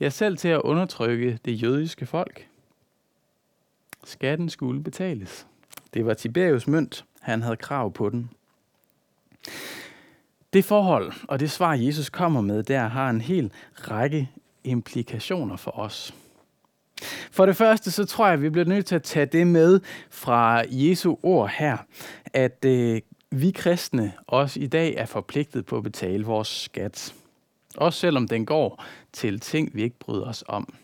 Ja, 0.00 0.08
selv 0.08 0.36
til 0.36 0.48
at 0.48 0.60
undertrykke 0.60 1.38
det 1.44 1.62
jødiske 1.62 2.06
folk. 2.06 2.46
Skatten 4.04 4.48
skulle 4.48 4.82
betales. 4.82 5.46
Det 5.94 6.06
var 6.06 6.14
Tiberius 6.14 6.66
mønt. 6.66 7.04
Han 7.20 7.42
havde 7.42 7.56
krav 7.56 7.92
på 7.92 8.08
den. 8.08 8.30
Det 10.52 10.64
forhold 10.64 11.12
og 11.28 11.40
det 11.40 11.50
svar, 11.50 11.74
Jesus 11.74 12.08
kommer 12.10 12.40
med, 12.40 12.62
der 12.62 12.88
har 12.88 13.10
en 13.10 13.20
hel 13.20 13.52
række 13.74 14.30
implikationer 14.64 15.56
for 15.56 15.78
os. 15.78 16.14
For 17.30 17.46
det 17.46 17.56
første, 17.56 17.90
så 17.90 18.04
tror 18.04 18.26
jeg, 18.26 18.34
at 18.34 18.42
vi 18.42 18.50
bliver 18.50 18.64
nødt 18.64 18.86
til 18.86 18.94
at 18.94 19.02
tage 19.02 19.26
det 19.26 19.46
med 19.46 19.80
fra 20.10 20.64
Jesu 20.70 21.16
ord 21.22 21.50
her, 21.58 21.76
at 22.26 22.64
øh, 22.64 23.00
vi 23.30 23.50
kristne 23.50 24.12
også 24.26 24.60
i 24.60 24.66
dag 24.66 24.94
er 24.94 25.06
forpligtet 25.06 25.66
på 25.66 25.76
at 25.76 25.82
betale 25.82 26.24
vores 26.24 26.48
skat. 26.48 27.14
Også 27.76 27.98
selvom 27.98 28.28
den 28.28 28.46
går 28.46 28.84
til 29.12 29.40
ting, 29.40 29.74
vi 29.74 29.82
ikke 29.82 29.98
bryder 29.98 30.26
os 30.26 30.44
om. 30.48 30.74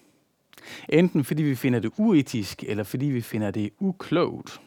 Enten 0.88 1.24
fordi 1.24 1.42
vi 1.42 1.54
finder 1.54 1.80
det 1.80 1.92
uetisk, 1.96 2.64
eller 2.66 2.84
fordi 2.84 3.06
vi 3.06 3.20
finder 3.20 3.50
det 3.50 3.70
uklogt. 3.78 4.60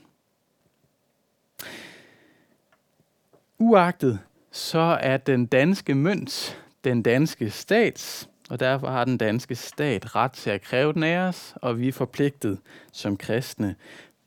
Uagtet 3.57 4.19
så 4.51 4.97
er 5.01 5.17
den 5.17 5.45
danske 5.45 5.95
mønt 5.95 6.59
den 6.83 7.03
danske 7.03 7.49
stats, 7.49 8.29
og 8.49 8.59
derfor 8.59 8.87
har 8.87 9.05
den 9.05 9.17
danske 9.17 9.55
stat 9.55 10.15
ret 10.15 10.31
til 10.31 10.49
at 10.49 10.61
kræve 10.61 10.93
den 10.93 11.03
af 11.03 11.17
os, 11.17 11.53
og 11.55 11.79
vi 11.79 11.87
er 11.87 11.91
forpligtet 11.91 12.59
som 12.91 13.17
kristne 13.17 13.75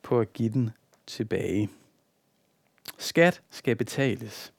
på 0.02 0.20
at 0.20 0.32
give 0.32 0.48
den 0.48 0.70
tilbage. 1.06 1.70
Skat 2.98 3.42
skal 3.50 3.76
betales. 3.76 4.52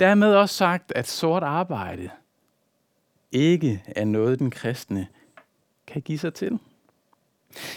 Dermed 0.00 0.34
også 0.34 0.54
sagt, 0.54 0.92
at 0.96 1.08
sort 1.08 1.42
arbejde 1.42 2.10
ikke 3.32 3.82
er 3.86 4.04
noget, 4.04 4.38
den 4.38 4.50
kristne 4.50 5.06
kan 5.86 6.02
give 6.02 6.18
sig 6.18 6.34
til. 6.34 6.58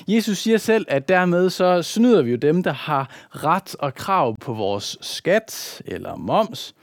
Jesus 0.08 0.38
siger 0.38 0.58
selv, 0.58 0.86
at 0.90 1.08
dermed 1.08 1.50
så 1.50 1.82
snyder 1.82 2.22
vi 2.22 2.32
jo 2.32 2.38
dem, 2.38 2.64
der 2.64 2.74
har 2.74 3.10
ret 3.30 3.76
og 3.76 3.94
krav 3.94 4.38
på 4.38 4.54
vores 4.54 4.98
skat 5.02 5.82
eller 5.86 6.16
moms, 6.16 6.76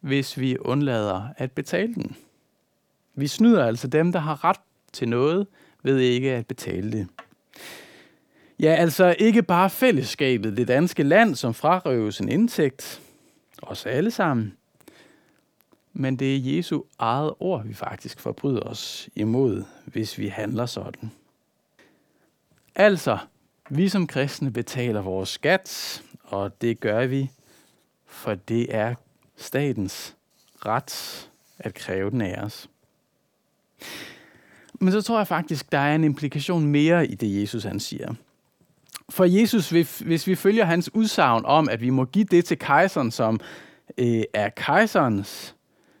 hvis 0.00 0.38
vi 0.38 0.58
undlader 0.58 1.28
at 1.36 1.52
betale 1.52 1.94
den. 1.94 2.16
Vi 3.14 3.26
snyder 3.26 3.66
altså 3.66 3.88
dem, 3.88 4.12
der 4.12 4.20
har 4.20 4.44
ret 4.44 4.60
til 4.92 5.08
noget, 5.08 5.46
ved 5.82 5.98
ikke 5.98 6.30
at 6.32 6.46
betale 6.46 6.92
det. 6.92 7.08
Ja, 8.58 8.74
altså 8.74 9.16
ikke 9.18 9.42
bare 9.42 9.70
fællesskabet, 9.70 10.56
det 10.56 10.68
danske 10.68 11.02
land, 11.02 11.34
som 11.34 11.54
frarøves 11.54 12.20
en 12.20 12.28
indtægt, 12.28 13.00
os 13.62 13.86
alle 13.86 14.10
sammen, 14.10 14.56
men 15.92 16.16
det 16.16 16.36
er 16.36 16.56
Jesu 16.56 16.82
eget 16.98 17.34
ord, 17.40 17.66
vi 17.66 17.74
faktisk 17.74 18.20
forbryder 18.20 18.60
os 18.60 19.08
imod, 19.14 19.64
hvis 19.84 20.18
vi 20.18 20.28
handler 20.28 20.66
sådan. 20.66 21.10
Altså, 22.74 23.18
vi 23.70 23.88
som 23.88 24.06
kristne 24.06 24.50
betaler 24.50 25.00
vores 25.00 25.28
skat, 25.28 26.02
og 26.22 26.60
det 26.60 26.80
gør 26.80 27.06
vi, 27.06 27.30
for 28.06 28.34
det 28.34 28.74
er 28.74 28.94
statens 29.36 30.16
ret 30.66 31.30
at 31.58 31.74
kræve 31.74 32.10
den 32.10 32.20
af 32.20 32.42
os. 32.42 32.69
Men 34.80 34.92
så 34.92 35.02
tror 35.02 35.18
jeg 35.18 35.26
faktisk, 35.26 35.72
der 35.72 35.78
er 35.78 35.94
en 35.94 36.04
implikation 36.04 36.66
mere 36.66 37.06
i 37.06 37.14
det, 37.14 37.40
Jesus 37.40 37.64
han 37.64 37.80
siger. 37.80 38.14
For 39.10 39.24
Jesus, 39.24 39.70
hvis 40.00 40.26
vi 40.26 40.34
følger 40.34 40.64
hans 40.64 40.94
udsagn 40.94 41.44
om, 41.44 41.68
at 41.68 41.80
vi 41.80 41.90
må 41.90 42.04
give 42.04 42.24
det 42.24 42.44
til 42.44 42.58
kejseren, 42.58 43.10
som 43.10 43.40
øh, 43.98 44.22
er 44.34 44.48
kejserens, 44.48 45.54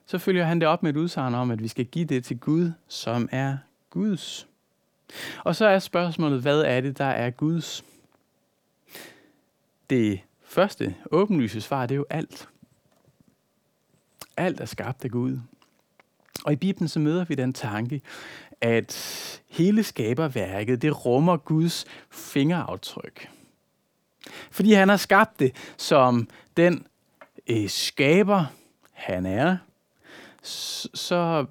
så 0.06 0.18
følger 0.18 0.44
han 0.44 0.60
det 0.60 0.68
op 0.68 0.82
med 0.82 0.90
et 0.90 0.96
udsagn 0.96 1.34
om, 1.34 1.50
at 1.50 1.62
vi 1.62 1.68
skal 1.68 1.84
give 1.84 2.04
det 2.04 2.24
til 2.24 2.38
Gud, 2.38 2.72
som 2.88 3.28
er 3.32 3.56
Guds. 3.90 4.48
Og 5.44 5.56
så 5.56 5.66
er 5.66 5.78
spørgsmålet, 5.78 6.42
hvad 6.42 6.60
er 6.60 6.80
det, 6.80 6.98
der 6.98 7.04
er 7.04 7.30
Guds? 7.30 7.84
Det 9.90 10.20
første 10.44 10.94
åbenlyse 11.10 11.60
svar, 11.60 11.86
det 11.86 11.94
er 11.94 11.96
jo 11.96 12.06
alt. 12.10 12.48
Alt 14.36 14.60
er 14.60 14.64
skabt 14.64 15.04
af 15.04 15.10
Gud. 15.10 15.38
Og 16.44 16.52
i 16.52 16.56
Bibelen 16.56 16.88
så 16.88 16.98
møder 16.98 17.24
vi 17.24 17.34
den 17.34 17.52
tanke, 17.52 18.00
at 18.60 19.42
hele 19.50 19.82
skaberværket, 19.82 20.82
det 20.82 21.06
rummer 21.06 21.36
Guds 21.36 21.84
fingeraftryk. 22.10 23.28
Fordi 24.50 24.72
han 24.72 24.88
har 24.88 24.96
skabt 24.96 25.40
det 25.40 25.54
som 25.76 26.28
den 26.56 26.86
øh, 27.46 27.68
skaber, 27.68 28.44
han 28.92 29.26
er, 29.26 29.56
så 30.42 31.46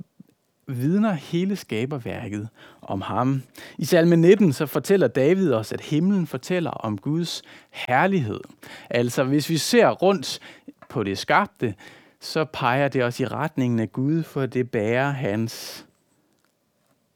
vidner 0.68 1.14
hele 1.14 1.56
skaberværket 1.56 2.50
om 2.82 3.02
ham. 3.02 3.42
I 3.78 3.86
salme 3.86 4.16
19 4.16 4.54
så 4.54 4.66
fortæller 4.66 5.08
David 5.08 5.54
os, 5.54 5.72
at 5.72 5.82
himlen 5.82 6.28
fortæller 6.28 6.72
om 6.72 6.98
Guds 6.98 7.44
herlighed. 7.70 8.40
Altså 8.90 9.24
hvis 9.24 9.50
vi 9.50 9.58
ser 9.58 9.90
rundt 9.90 10.40
på 10.90 11.04
det 11.04 11.18
skabte, 11.18 11.76
så 12.20 12.46
peger 12.46 12.88
det 12.88 13.04
også 13.04 13.24
i 13.24 13.28
retningen 13.28 13.80
af 13.80 13.92
Gud, 13.92 14.24
for 14.24 14.46
det 14.46 14.72
bærer 14.72 15.10
hans 15.10 15.86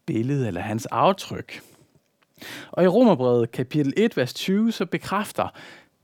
billede 0.05 0.47
eller 0.47 0.61
hans 0.61 0.85
aftryk. 0.85 1.61
Og 2.71 2.83
i 2.83 2.87
Romerbrevet 2.87 3.51
kapitel 3.51 3.93
1, 3.97 4.17
vers 4.17 4.33
20, 4.33 4.71
så 4.71 4.85
bekræfter 4.85 5.47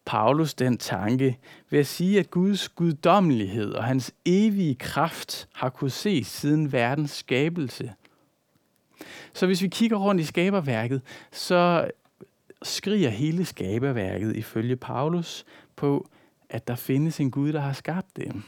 Paulus 0.06 0.54
den 0.54 0.78
tanke 0.78 1.38
ved 1.70 1.80
at 1.80 1.88
sige, 1.88 2.20
at 2.20 2.32
Guds 2.32 2.70
guddommelighed 2.70 3.74
og 3.74 3.84
hans 3.84 4.14
evige 4.26 4.76
kraft 4.76 5.48
har 5.54 5.70
kunne 5.70 5.90
ses 5.90 6.28
siden 6.28 6.72
verdens 6.72 7.12
skabelse. 7.12 7.94
Så 9.34 9.46
hvis 9.46 9.62
vi 9.62 9.68
kigger 9.68 9.98
rundt 9.98 10.22
i 10.22 10.26
skaberværket, 10.26 11.02
så 11.32 11.92
skriger 12.64 13.10
hele 13.10 13.46
skaberværket 13.46 14.36
ifølge 14.36 14.76
Paulus 14.76 15.46
på, 15.76 16.10
at 16.50 16.68
der 16.68 16.76
findes 16.76 17.20
en 17.20 17.32
Gud, 17.32 17.54
der 17.54 17.60
har 17.60 17.74
skabt 17.74 18.08
det. 18.16 18.44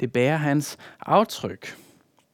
Det 0.00 0.12
bærer 0.12 0.36
hans 0.36 0.78
aftryk. 1.00 1.76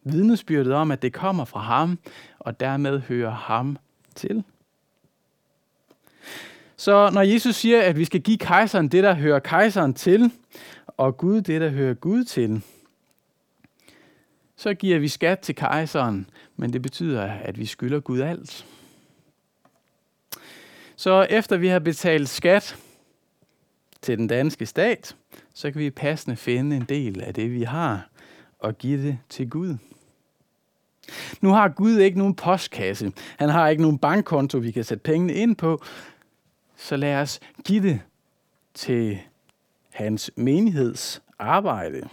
Vidnesbyrdet 0.05 0.73
om, 0.73 0.91
at 0.91 1.03
det 1.03 1.13
kommer 1.13 1.45
fra 1.45 1.61
ham, 1.61 1.99
og 2.39 2.61
dermed 2.61 3.01
hører 3.01 3.31
ham 3.31 3.79
til. 4.15 4.45
Så 6.77 7.11
når 7.13 7.23
Jesus 7.23 7.57
siger, 7.57 7.83
at 7.83 7.99
vi 7.99 8.05
skal 8.05 8.21
give 8.21 8.39
kejseren 8.39 8.89
det, 8.89 9.03
der 9.03 9.15
hører 9.15 9.39
kejseren 9.39 9.95
til, 9.95 10.33
og 10.87 11.17
Gud 11.17 11.41
det, 11.41 11.61
der 11.61 11.69
hører 11.69 11.95
Gud 11.95 12.25
til, 12.25 12.63
så 14.57 14.75
giver 14.75 14.99
vi 14.99 15.09
skat 15.09 15.39
til 15.39 15.55
kejseren, 15.55 16.31
men 16.57 16.73
det 16.73 16.83
betyder, 16.83 17.23
at 17.23 17.59
vi 17.59 17.67
skylder 17.67 18.01
Gud 18.01 18.21
alt. 18.21 18.67
Så 20.97 21.27
efter 21.31 21.57
vi 21.57 21.69
har 21.69 21.79
betalt 21.79 22.29
skat 22.29 22.77
til 24.03 24.19
den 24.19 24.27
danske 24.27 24.67
stat, 24.67 25.17
så 25.57 25.71
kan 25.71 25.81
vi 25.81 25.91
passende 25.91 26.37
finde 26.37 26.77
en 26.77 26.83
del 26.83 27.21
af 27.21 27.35
det, 27.35 27.53
vi 27.53 27.63
har, 27.63 28.09
og 28.59 28.79
give 28.79 29.03
det 29.03 29.19
til 29.29 29.51
Gud. 29.51 29.77
Nu 31.41 31.51
har 31.51 31.69
Gud 31.69 31.99
ikke 31.99 32.19
nogen 32.19 32.35
postkasse. 32.35 33.13
Han 33.39 33.49
har 33.49 33.69
ikke 33.69 33.83
nogen 33.83 33.99
bankkonto, 33.99 34.59
vi 34.59 34.71
kan 34.71 34.85
sætte 34.85 35.03
pengene 35.03 35.35
ind 35.35 35.57
på. 35.57 35.83
Så 36.77 36.97
lad 36.97 37.17
os 37.17 37.41
give 37.65 37.83
det 37.83 38.01
til 38.75 39.19
hans 39.91 40.31
menigheds 40.37 41.23
arbejde. 41.39 42.09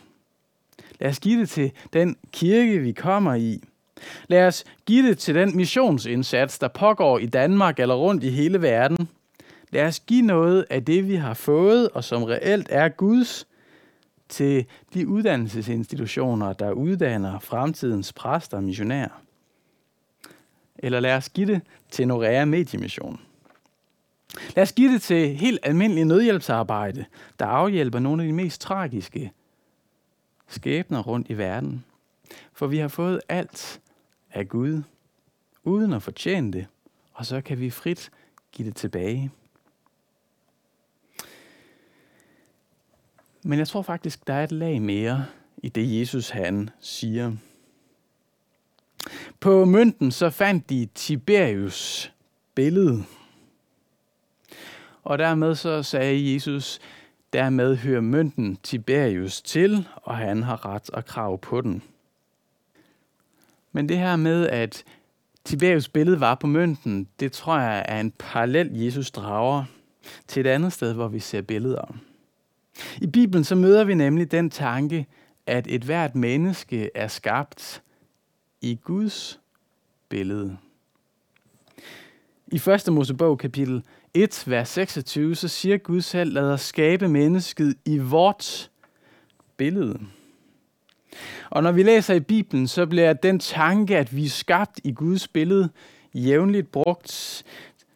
Lad 1.00 1.10
os 1.10 1.20
give 1.20 1.40
det 1.40 1.50
til 1.50 1.72
den 1.94 2.16
kirke, 2.32 2.80
vi 2.80 2.92
kommer 2.92 3.34
i. 3.34 3.64
Lad 4.28 4.48
os 4.48 4.64
give 4.86 5.08
det 5.10 5.18
til 5.18 5.36
den 5.36 5.58
missionsindsats, 5.58 6.60
der 6.60 6.68
pågår 6.68 7.20
i 7.20 7.26
Danmark 7.26 7.80
eller 7.80 7.96
rundt 7.96 8.24
i 8.24 8.30
hele 8.30 8.62
verden. 8.62 9.10
Lad 9.74 9.88
os 9.88 10.00
give 10.00 10.22
noget 10.22 10.66
af 10.70 10.86
det, 10.86 11.08
vi 11.08 11.16
har 11.16 11.34
fået, 11.34 11.90
og 11.90 12.04
som 12.04 12.24
reelt 12.24 12.68
er 12.70 12.90
Guds, 12.90 13.48
til 14.30 14.66
de 14.94 15.08
uddannelsesinstitutioner, 15.08 16.54
der 16.54 16.72
uddanner 16.72 17.40
fremtidens 17.40 18.14
præster 18.14 18.58
og 18.58 18.64
missionærer. 18.64 19.22
Eller 20.80 21.00
lad 21.00 21.16
os 21.16 21.30
give 21.30 21.48
det 21.48 21.62
til 21.92 22.08
Norea 22.08 22.46
Mediemission. 22.46 23.20
Lad 24.56 24.62
os 24.64 24.72
give 24.72 24.94
det 24.94 25.02
til 25.02 25.36
helt 25.36 25.60
almindelig 25.64 26.06
nødhjælpsarbejde, 26.06 27.06
der 27.40 27.46
afhjælper 27.46 28.00
nogle 28.00 28.24
af 28.24 28.28
de 28.28 28.34
mest 28.34 28.62
tragiske 28.62 29.32
skæbner 30.48 31.00
rundt 31.00 31.30
i 31.30 31.38
verden. 31.38 31.86
For 32.54 32.68
vi 32.68 32.78
har 32.78 32.88
fået 32.88 33.22
alt 33.30 33.82
af 34.32 34.50
Gud, 34.50 34.84
uden 35.64 35.94
at 35.94 36.04
fortjene 36.04 36.54
det, 36.54 36.68
og 37.14 37.26
så 37.26 37.42
kan 37.42 37.60
vi 37.60 37.70
frit 37.70 38.12
give 38.52 38.68
det 38.68 38.76
tilbage. 38.76 39.32
Men 43.46 43.60
jeg 43.60 43.68
tror 43.68 43.82
faktisk, 43.82 44.28
der 44.28 44.34
er 44.34 44.44
et 44.44 44.52
lag 44.52 44.82
mere 44.82 45.26
i 45.58 45.70
det, 45.70 46.00
Jesus 46.00 46.30
han 46.30 46.70
siger. 46.80 47.32
På 49.40 49.66
mønten 49.66 50.12
så 50.12 50.30
fandt 50.30 50.70
de 50.70 50.88
Tiberius 50.96 52.14
billede. 52.56 53.04
Og 55.04 55.18
dermed 55.18 55.56
så 55.56 55.84
sagde 55.84 56.34
Jesus, 56.34 56.80
dermed 57.34 57.76
hører 57.76 58.02
mønten 58.02 58.58
Tiberius 58.64 59.42
til, 59.42 59.88
og 59.96 60.18
han 60.18 60.44
har 60.44 60.66
ret 60.66 60.90
og 60.90 61.06
krav 61.06 61.40
på 61.40 61.62
den. 61.62 61.84
Men 63.72 63.90
det 63.90 63.98
her 63.98 64.16
med, 64.16 64.48
at 64.48 64.84
Tiberius 65.46 65.90
billede 65.90 66.20
var 66.20 66.36
på 66.36 66.48
mønten, 66.48 67.08
det 67.20 67.32
tror 67.32 67.60
jeg 67.60 67.86
er 67.88 68.00
en 68.00 68.12
parallel, 68.12 68.70
Jesus 68.74 69.12
drager 69.12 69.64
til 70.28 70.40
et 70.40 70.50
andet 70.50 70.74
sted, 70.74 70.94
hvor 70.94 71.08
vi 71.08 71.20
ser 71.20 71.42
billeder. 71.42 71.96
I 73.02 73.08
Bibelen 73.08 73.44
så 73.44 73.56
møder 73.56 73.84
vi 73.84 73.94
nemlig 73.94 74.32
den 74.32 74.50
tanke, 74.50 75.08
at 75.48 75.68
et 75.70 75.84
hvert 75.84 76.16
menneske 76.16 76.90
er 76.96 77.08
skabt 77.08 77.82
i 78.62 78.80
Guds 78.84 79.40
billede. 80.10 80.58
I 82.48 82.56
1. 82.56 82.94
Mosebog 82.94 83.38
kapitel 83.38 83.84
1, 84.14 84.44
vers 84.48 84.70
26, 84.70 85.36
så 85.36 85.48
siger 85.48 85.78
Gud 85.78 86.02
selv, 86.02 86.34
lad 86.34 86.52
os 86.52 86.62
skabe 86.62 87.08
mennesket 87.08 87.76
i 87.86 87.98
vort 87.98 88.72
billede. 89.58 90.00
Og 91.50 91.64
når 91.64 91.72
vi 91.72 91.84
læser 91.84 92.14
i 92.14 92.20
Bibelen, 92.20 92.68
så 92.68 92.86
bliver 92.86 93.14
den 93.14 93.40
tanke, 93.40 93.98
at 93.98 94.16
vi 94.16 94.26
er 94.26 94.30
skabt 94.30 94.80
i 94.84 94.92
Guds 94.92 95.28
billede, 95.28 95.70
jævnligt 96.14 96.72
brugt 96.72 97.44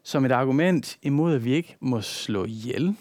som 0.03 0.25
et 0.25 0.31
argument 0.31 0.97
imod, 1.01 1.35
at 1.35 1.45
vi 1.45 1.53
ikke 1.53 1.75
må 1.79 2.01
slå 2.01 2.45
ihjel. 2.45 2.95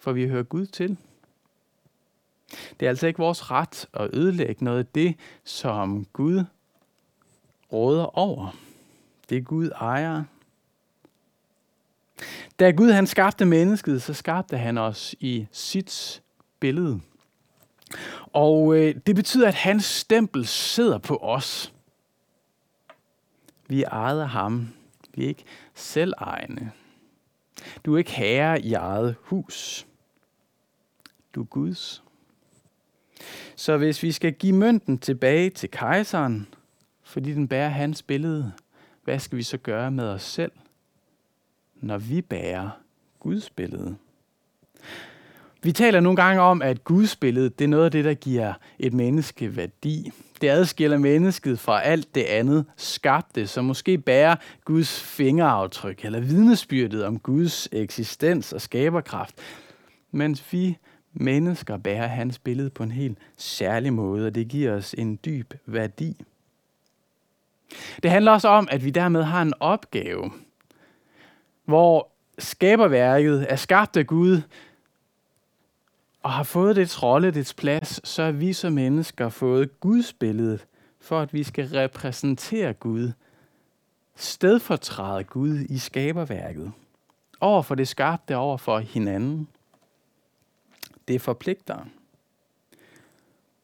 For 0.00 0.12
vi 0.12 0.28
hører 0.28 0.42
Gud 0.42 0.66
til. 0.66 0.96
Det 2.80 2.86
er 2.86 2.90
altså 2.90 3.06
ikke 3.06 3.18
vores 3.18 3.50
ret 3.50 3.86
at 3.92 4.10
ødelægge 4.12 4.64
noget 4.64 4.78
af 4.78 4.86
det, 4.86 5.14
som 5.44 6.04
Gud 6.04 6.44
råder 7.72 8.18
over. 8.18 8.56
Det 9.28 9.44
Gud 9.44 9.70
ejer. 9.70 10.24
Da 12.58 12.70
Gud 12.70 12.90
han 12.90 13.06
skabte 13.06 13.44
mennesket, 13.44 14.02
så 14.02 14.14
skabte 14.14 14.58
han 14.58 14.78
os 14.78 15.14
i 15.20 15.46
sit 15.52 16.22
billede. 16.60 17.00
Og 18.32 18.76
øh, 18.76 18.94
det 19.06 19.16
betyder, 19.16 19.48
at 19.48 19.54
hans 19.54 19.84
stempel 19.84 20.46
sidder 20.46 20.98
på 20.98 21.16
os. 21.16 21.72
Vi 23.68 23.82
er 23.82 23.88
ejet 23.88 24.20
af 24.20 24.28
ham. 24.28 24.68
Vi 25.14 25.24
er 25.24 25.28
ikke 25.28 25.44
selvejende. 25.74 26.70
Du 27.84 27.94
er 27.94 27.98
ikke 27.98 28.10
herre 28.10 28.60
i 28.60 28.72
eget 28.74 29.16
hus. 29.20 29.86
Du 31.34 31.40
er 31.40 31.44
Guds. 31.44 32.02
Så 33.56 33.76
hvis 33.76 34.02
vi 34.02 34.12
skal 34.12 34.32
give 34.32 34.52
mønten 34.52 34.98
tilbage 34.98 35.50
til 35.50 35.70
kejseren, 35.70 36.48
fordi 37.02 37.34
den 37.34 37.48
bærer 37.48 37.68
hans 37.68 38.02
billede, 38.02 38.52
hvad 39.04 39.18
skal 39.18 39.38
vi 39.38 39.42
så 39.42 39.56
gøre 39.56 39.90
med 39.90 40.04
os 40.04 40.22
selv, 40.22 40.52
når 41.76 41.98
vi 41.98 42.22
bærer 42.22 42.70
Guds 43.20 43.50
billede? 43.50 43.96
Vi 45.62 45.72
taler 45.72 46.00
nogle 46.00 46.16
gange 46.16 46.42
om, 46.42 46.62
at 46.62 46.84
Guds 46.84 47.16
billede, 47.16 47.50
det 47.50 47.64
er 47.64 47.68
noget 47.68 47.84
af 47.84 47.90
det, 47.90 48.04
der 48.04 48.14
giver 48.14 48.52
et 48.78 48.92
menneske 48.92 49.56
værdi. 49.56 50.10
Det 50.40 50.48
adskiller 50.48 50.98
mennesket 50.98 51.58
fra 51.58 51.82
alt 51.82 52.14
det 52.14 52.22
andet 52.22 52.64
skabte, 52.76 53.46
som 53.46 53.64
måske 53.64 53.98
bærer 53.98 54.36
Guds 54.64 55.00
fingeraftryk 55.00 56.04
eller 56.04 56.20
vidnesbyrdet 56.20 57.04
om 57.04 57.18
Guds 57.18 57.68
eksistens 57.72 58.52
og 58.52 58.60
skaberkraft. 58.60 59.34
Mens 60.10 60.52
vi 60.52 60.78
mennesker 61.12 61.76
bærer 61.76 62.06
hans 62.06 62.38
billede 62.38 62.70
på 62.70 62.82
en 62.82 62.92
helt 62.92 63.18
særlig 63.36 63.92
måde, 63.92 64.26
og 64.26 64.34
det 64.34 64.48
giver 64.48 64.72
os 64.72 64.94
en 64.98 65.18
dyb 65.24 65.54
værdi. 65.66 66.16
Det 68.02 68.10
handler 68.10 68.32
også 68.32 68.48
om, 68.48 68.68
at 68.70 68.84
vi 68.84 68.90
dermed 68.90 69.22
har 69.22 69.42
en 69.42 69.54
opgave, 69.60 70.30
hvor 71.64 72.08
skaberværket 72.38 73.46
er 73.48 73.56
skabt 73.56 73.96
af 73.96 74.06
Gud, 74.06 74.42
og 76.22 76.32
har 76.32 76.42
fået 76.42 76.76
dets 76.76 77.02
rolle, 77.02 77.30
dets 77.30 77.54
plads, 77.54 78.08
så 78.08 78.22
er 78.22 78.32
vi 78.32 78.52
som 78.52 78.72
mennesker 78.72 79.28
fået 79.28 79.80
Guds 79.80 80.12
billede, 80.12 80.58
for 81.00 81.20
at 81.20 81.34
vi 81.34 81.42
skal 81.42 81.68
repræsentere 81.68 82.72
Gud, 82.72 83.12
stedfortræde 84.16 85.24
Gud 85.24 85.58
i 85.58 85.78
skaberværket, 85.78 86.72
over 87.40 87.62
for 87.62 87.74
det 87.74 87.88
skabte, 87.88 88.36
over 88.36 88.56
for 88.56 88.78
hinanden. 88.78 89.48
Det 91.10 91.20
forpligter. 91.20 91.86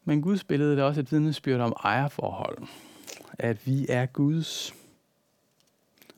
Men 0.05 0.23
Guds 0.23 0.45
billede 0.45 0.81
er 0.81 0.85
også 0.85 1.01
et 1.01 1.13
vidnesbyrd 1.13 1.61
om 1.61 1.73
ejerforhold. 1.85 2.59
At 3.39 3.67
vi 3.67 3.87
er 3.89 4.07
Guds, 4.07 4.75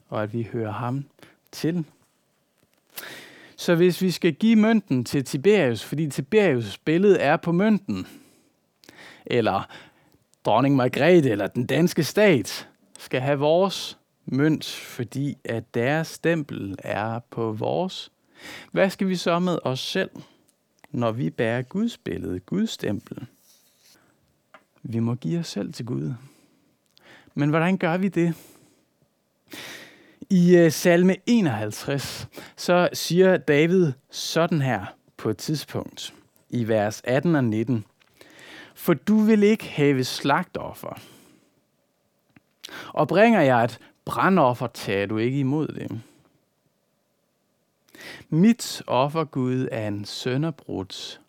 og 0.07 0.23
at 0.23 0.33
vi 0.33 0.43
hører 0.53 0.71
ham 0.71 1.05
til. 1.51 1.85
Så 3.55 3.75
hvis 3.75 4.01
vi 4.01 4.11
skal 4.11 4.33
give 4.33 4.55
mønten 4.55 5.05
til 5.05 5.25
Tiberius, 5.25 5.83
fordi 5.83 6.09
Tiberius 6.09 6.77
billede 6.77 7.19
er 7.19 7.37
på 7.37 7.51
mønten, 7.51 8.07
eller 9.25 9.63
dronning 10.45 10.75
Margrethe 10.75 11.29
eller 11.29 11.47
den 11.47 11.65
danske 11.65 12.03
stat 12.03 12.67
skal 12.99 13.21
have 13.21 13.39
vores 13.39 13.97
mønt, 14.25 14.65
fordi 14.65 15.37
at 15.45 15.73
deres 15.73 16.07
stempel 16.07 16.75
er 16.79 17.19
på 17.29 17.51
vores. 17.51 18.11
Hvad 18.71 18.89
skal 18.89 19.07
vi 19.07 19.15
så 19.15 19.39
med 19.39 19.59
os 19.63 19.79
selv, 19.79 20.11
når 20.91 21.11
vi 21.11 21.29
bærer 21.29 21.61
Guds 21.61 21.97
billede, 21.97 22.39
Guds 22.39 22.69
stempel? 22.69 23.25
Vi 24.83 24.99
må 24.99 25.15
give 25.15 25.39
os 25.39 25.47
selv 25.47 25.73
til 25.73 25.85
Gud. 25.85 26.13
Men 27.35 27.49
hvordan 27.49 27.77
gør 27.77 27.97
vi 27.97 28.07
det? 28.07 28.35
I 30.29 30.55
øh, 30.55 30.71
salme 30.71 31.15
51, 31.25 32.27
så 32.55 32.89
siger 32.93 33.37
David 33.37 33.91
sådan 34.09 34.61
her 34.61 34.85
på 35.17 35.29
et 35.29 35.37
tidspunkt, 35.37 36.13
i 36.49 36.67
vers 36.67 37.01
18 37.03 37.35
og 37.35 37.43
19. 37.43 37.85
For 38.75 38.93
du 38.93 39.19
vil 39.19 39.43
ikke 39.43 39.65
have 39.65 40.03
slagtoffer. 40.03 40.99
Og 42.93 43.07
bringer 43.07 43.41
jeg 43.41 43.63
et 43.63 43.79
brandoffer, 44.05 44.67
tager 44.67 45.05
du 45.05 45.17
ikke 45.17 45.39
imod 45.39 45.67
det. 45.67 46.01
Mit 48.29 48.81
offer, 48.87 49.25
Gud, 49.25 49.67
er 49.71 49.87
en 49.87 50.05
sønderbrudt 50.05 51.21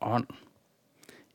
ånd. 0.00 0.26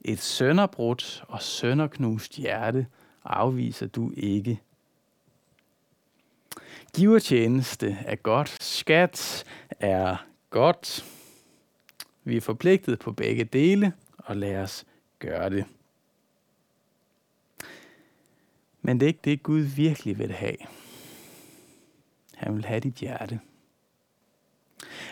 Et 0.02 0.20
sønderbrudt 0.20 1.24
og 1.28 1.42
sønderknust 1.42 2.36
hjerte 2.36 2.88
afviser 3.26 3.88
du 3.88 4.12
ikke. 4.18 4.62
Givertjeneste 6.96 7.98
er 8.06 8.16
godt. 8.16 8.64
Skat 8.64 9.44
er 9.70 10.26
godt. 10.50 11.06
Vi 12.24 12.38
er 12.38 12.42
forpligtet 12.42 13.00
på 13.00 13.12
begge 13.12 13.44
dele, 13.44 13.94
og 14.18 14.38
lad 14.38 14.56
os 14.56 14.86
gøre 15.20 15.50
det. 15.50 15.66
Men 18.82 19.00
det 19.00 19.06
er 19.06 19.08
ikke 19.08 19.20
det, 19.24 19.44
Gud 19.44 19.60
virkelig 19.60 20.20
vil 20.20 20.32
have. 20.32 20.58
Han 22.36 22.56
vil 22.56 22.66
have 22.66 22.80
dit 22.80 22.96
hjerte. 22.96 23.40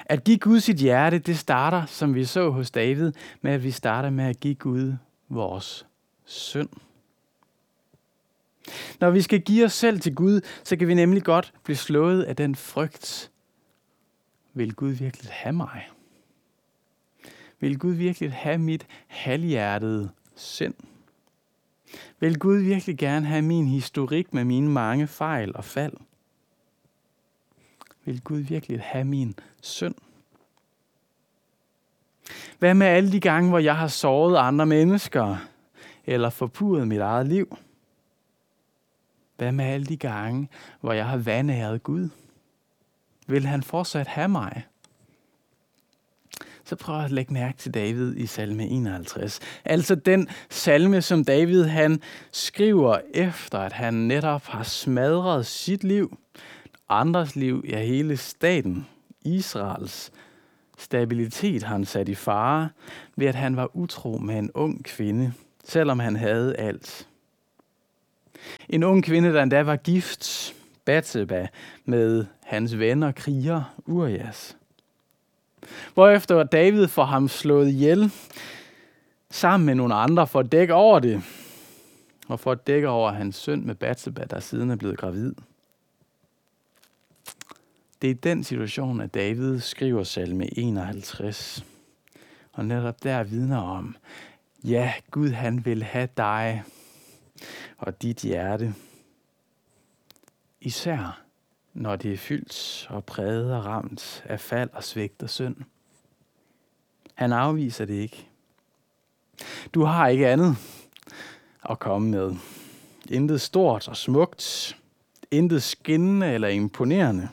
At 0.06 0.24
give 0.24 0.38
Gud 0.38 0.60
sit 0.60 0.78
hjerte, 0.78 1.20
det 1.20 1.38
starter, 1.38 1.86
som 1.86 2.16
vi 2.16 2.26
så 2.26 2.50
hos 2.50 2.72
David, 2.72 3.12
med 3.42 3.52
at 3.52 3.64
vi 3.64 3.72
starter 3.72 4.10
med 4.10 4.26
at 4.26 4.40
give 4.40 4.56
Gud 4.56 4.94
vores 5.30 5.86
synd. 6.26 6.70
Når 9.00 9.10
vi 9.10 9.22
skal 9.22 9.42
give 9.42 9.66
os 9.66 9.74
selv 9.74 10.00
til 10.00 10.16
Gud, 10.16 10.42
så 10.64 10.76
kan 10.76 10.88
vi 10.88 10.94
nemlig 10.94 11.24
godt 11.24 11.54
blive 11.64 11.78
slået 11.78 12.24
af 12.24 12.36
den 12.36 12.56
frygt. 12.56 13.32
Vil 14.54 14.74
Gud 14.74 14.92
virkelig 14.92 15.32
have 15.32 15.54
mig? 15.54 15.90
Vil 17.60 17.80
Gud 17.80 17.94
virkelig 17.94 18.34
have 18.34 18.58
mit 18.58 18.88
halvhjertede 19.08 20.10
sind? 20.36 20.74
Vil 22.20 22.40
Gud 22.40 22.58
virkelig 22.58 22.98
gerne 22.98 23.26
have 23.26 23.42
min 23.42 23.68
historik 23.68 24.34
med 24.34 24.44
mine 24.44 24.70
mange 24.70 25.08
fejl 25.08 25.56
og 25.56 25.64
fald? 25.64 25.94
Vil 28.06 28.22
Gud 28.22 28.40
virkelig 28.40 28.82
have 28.82 29.06
min 29.06 29.36
synd? 29.66 29.96
Hvad 32.60 32.74
med 32.74 32.88
alle 32.88 33.12
de 33.12 33.20
gange, 33.20 33.50
hvor 33.50 33.60
jeg 33.60 33.78
har 33.78 33.88
såret 33.88 34.38
andre 34.38 34.66
mennesker, 34.66 35.38
eller 36.06 36.30
forpurret 36.30 36.88
mit 36.88 37.00
eget 37.00 37.28
liv? 37.28 37.58
Hvad 39.38 39.52
med 39.52 39.66
alle 39.66 39.86
de 39.86 39.98
gange, 39.98 40.50
hvor 40.82 40.94
jeg 40.94 41.08
har 41.08 41.18
vandæret 41.18 41.84
Gud? 41.84 42.10
Vil 43.28 43.46
han 43.46 43.64
fortsat 43.64 44.08
have 44.08 44.30
mig? 44.30 44.66
Så 46.64 46.76
prøv 46.76 47.00
at 47.00 47.12
lægge 47.12 47.34
mærke 47.34 47.58
til 47.58 47.74
David 47.74 48.16
i 48.18 48.26
salme 48.26 48.68
51. 48.68 49.40
Altså 49.66 49.96
den 49.96 50.28
salme, 50.50 51.02
som 51.02 51.26
David 51.26 51.64
han 51.64 52.02
skriver 52.32 52.98
efter, 53.14 53.60
at 53.60 53.74
han 53.74 53.94
netop 53.94 54.46
har 54.46 54.64
smadret 54.64 55.46
sit 55.46 55.84
liv, 55.84 56.18
andres 56.90 57.36
liv, 57.36 57.66
ja 57.70 57.84
hele 57.84 58.18
staten, 58.18 58.88
Israels 59.26 60.12
stabilitet 60.78 61.64
har 61.64 61.76
han 61.76 61.86
sat 61.86 62.10
i 62.10 62.16
fare 62.16 62.70
ved, 63.16 63.28
at 63.28 63.36
han 63.36 63.56
var 63.56 63.76
utro 63.76 64.18
med 64.18 64.40
en 64.40 64.52
ung 64.54 64.84
kvinde, 64.84 65.34
selvom 65.64 66.00
han 66.00 66.16
havde 66.16 66.56
alt. 66.56 67.08
En 68.70 68.84
ung 68.84 69.04
kvinde, 69.04 69.34
der 69.34 69.44
endda 69.44 69.64
var 69.64 69.76
gift, 69.76 70.56
Batseba, 70.86 71.48
med 71.86 72.26
hans 72.44 72.80
venner, 72.80 73.12
kriger 73.12 73.64
Urias. 73.86 74.58
Hvorefter 75.94 76.44
David 76.44 76.88
får 76.88 77.06
ham 77.06 77.28
slået 77.28 77.68
ihjel, 77.68 78.12
sammen 79.30 79.66
med 79.66 79.76
nogle 79.76 79.96
andre, 79.96 80.28
for 80.28 80.40
at 80.40 80.52
dække 80.52 80.74
over 80.74 81.00
det. 81.00 81.24
Og 82.28 82.40
for 82.40 82.52
at 82.52 82.68
dække 82.68 82.90
over 82.90 83.12
hans 83.12 83.36
søn 83.36 83.68
med 83.68 83.76
Batseba, 83.76 84.24
der 84.30 84.40
siden 84.40 84.72
er 84.72 84.76
blevet 84.76 84.98
gravid. 84.98 85.34
Det 88.02 88.10
er 88.10 88.14
i 88.14 88.18
den 88.18 88.44
situation, 88.44 89.02
at 89.02 89.14
David 89.14 89.60
skriver 89.60 90.04
salme 90.04 90.60
51. 90.60 91.66
Og 92.52 92.66
netop 92.66 93.04
der 93.04 93.24
vidner 93.24 93.58
om, 93.58 93.96
ja, 94.64 94.94
Gud 95.12 95.30
han 95.30 95.66
vil 95.66 95.84
have 95.84 96.10
dig, 96.18 96.64
og 97.78 98.02
dit 98.02 98.22
hjerte. 98.22 98.74
Især 100.62 101.26
når 101.76 101.96
det 101.96 102.14
er 102.14 102.18
fyldt 102.18 102.88
og 102.90 103.06
præget 103.06 103.54
og 103.54 103.66
ramt 103.66 104.24
af 104.26 104.40
fald 104.40 104.70
og 104.74 104.84
svigt 104.84 105.24
og 105.24 105.30
synd. 105.30 105.56
Han 107.14 107.34
afviser 107.34 107.86
det 107.86 107.94
ikke. 107.94 108.28
Du 109.74 109.84
har 109.84 110.08
ikke 110.08 110.28
andet 110.28 110.56
at 111.70 111.80
komme 111.80 112.10
med. 112.10 112.36
Intet 113.10 113.42
stort 113.42 113.88
og 113.88 113.98
smukt. 113.98 114.78
Intet 115.32 115.64
skinnende 115.64 116.34
eller 116.34 116.48
imponerende. 116.48 117.30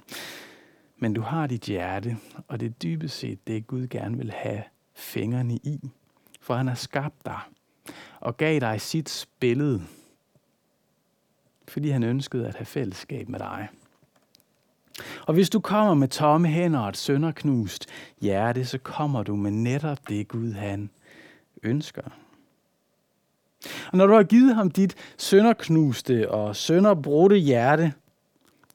Men 1.03 1.15
du 1.15 1.21
har 1.21 1.47
dit 1.47 1.65
hjerte, 1.65 2.17
og 2.49 2.61
det 2.61 2.67
er 2.67 2.71
dybest 2.71 3.19
set 3.19 3.47
det, 3.47 3.67
Gud 3.67 3.87
gerne 3.87 4.17
vil 4.17 4.31
have 4.31 4.63
fingrene 4.95 5.55
i. 5.55 5.91
For 6.41 6.55
han 6.55 6.69
har 6.69 6.75
skabt 6.75 7.25
dig 7.25 7.39
og 8.21 8.37
gav 8.37 8.61
dig 8.61 8.81
sit 8.81 9.29
billede, 9.41 9.83
fordi 11.69 11.89
han 11.89 12.03
ønskede 12.03 12.49
at 12.49 12.55
have 12.55 12.67
fællesskab 12.67 13.29
med 13.29 13.39
dig. 13.39 13.69
Og 15.27 15.35
hvis 15.35 15.51
du 15.51 15.61
kommer 15.61 15.95
med 15.95 16.09
tomme 16.09 16.49
hænder 16.49 16.81
og 16.81 16.89
et 16.89 16.97
sønderknust 16.97 17.87
hjerte, 18.21 18.65
så 18.65 18.79
kommer 18.79 19.23
du 19.23 19.37
med 19.37 19.51
netop 19.51 20.09
det 20.09 20.29
Gud 20.29 20.53
han 20.53 20.91
ønsker. 21.63 22.11
Og 23.93 23.99
når 23.99 24.07
du 24.07 24.15
har 24.15 24.23
givet 24.23 24.55
ham 24.55 24.71
dit 24.71 24.95
sønderknuste 25.19 26.31
og 26.31 26.57
sønderbrudte 26.57 27.37
hjerte, 27.37 27.93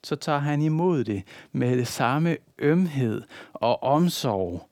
så 0.08 0.16
tager 0.16 0.40
han 0.40 0.62
imod 0.62 1.04
det 1.04 1.24
med 1.52 1.78
det 1.78 1.88
samme 1.88 2.38
ømhed 2.60 3.22
og 3.54 3.84
omsorg, 3.84 4.70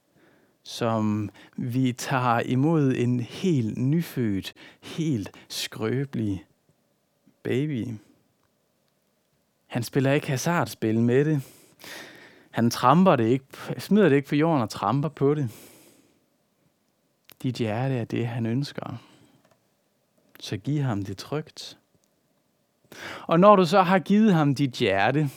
som 0.63 1.29
vi 1.55 1.93
tager 1.93 2.39
imod 2.39 2.93
en 2.95 3.19
helt 3.19 3.77
nyfødt, 3.77 4.53
helt 4.81 5.31
skrøbelig 5.49 6.45
baby. 7.43 7.87
Han 9.67 9.83
spiller 9.83 10.11
ikke 10.11 10.27
hasardspil 10.27 10.99
med 10.99 11.25
det. 11.25 11.41
Han 12.51 12.69
tramper 12.69 13.15
det 13.15 13.27
ikke, 13.27 13.45
smider 13.77 14.09
det 14.09 14.15
ikke 14.15 14.29
på 14.29 14.35
jorden 14.35 14.61
og 14.61 14.69
tramper 14.69 15.09
på 15.09 15.33
det. 15.33 15.49
Dit 17.43 17.55
hjerte 17.55 17.95
er 17.95 18.05
det, 18.05 18.27
han 18.27 18.45
ønsker. 18.45 18.97
Så 20.39 20.57
giv 20.57 20.81
ham 20.81 21.03
det 21.03 21.17
trygt. 21.17 21.77
Og 23.27 23.39
når 23.39 23.55
du 23.55 23.65
så 23.65 23.81
har 23.81 23.99
givet 23.99 24.33
ham 24.33 24.55
dit 24.55 24.71
hjerte 24.71 25.29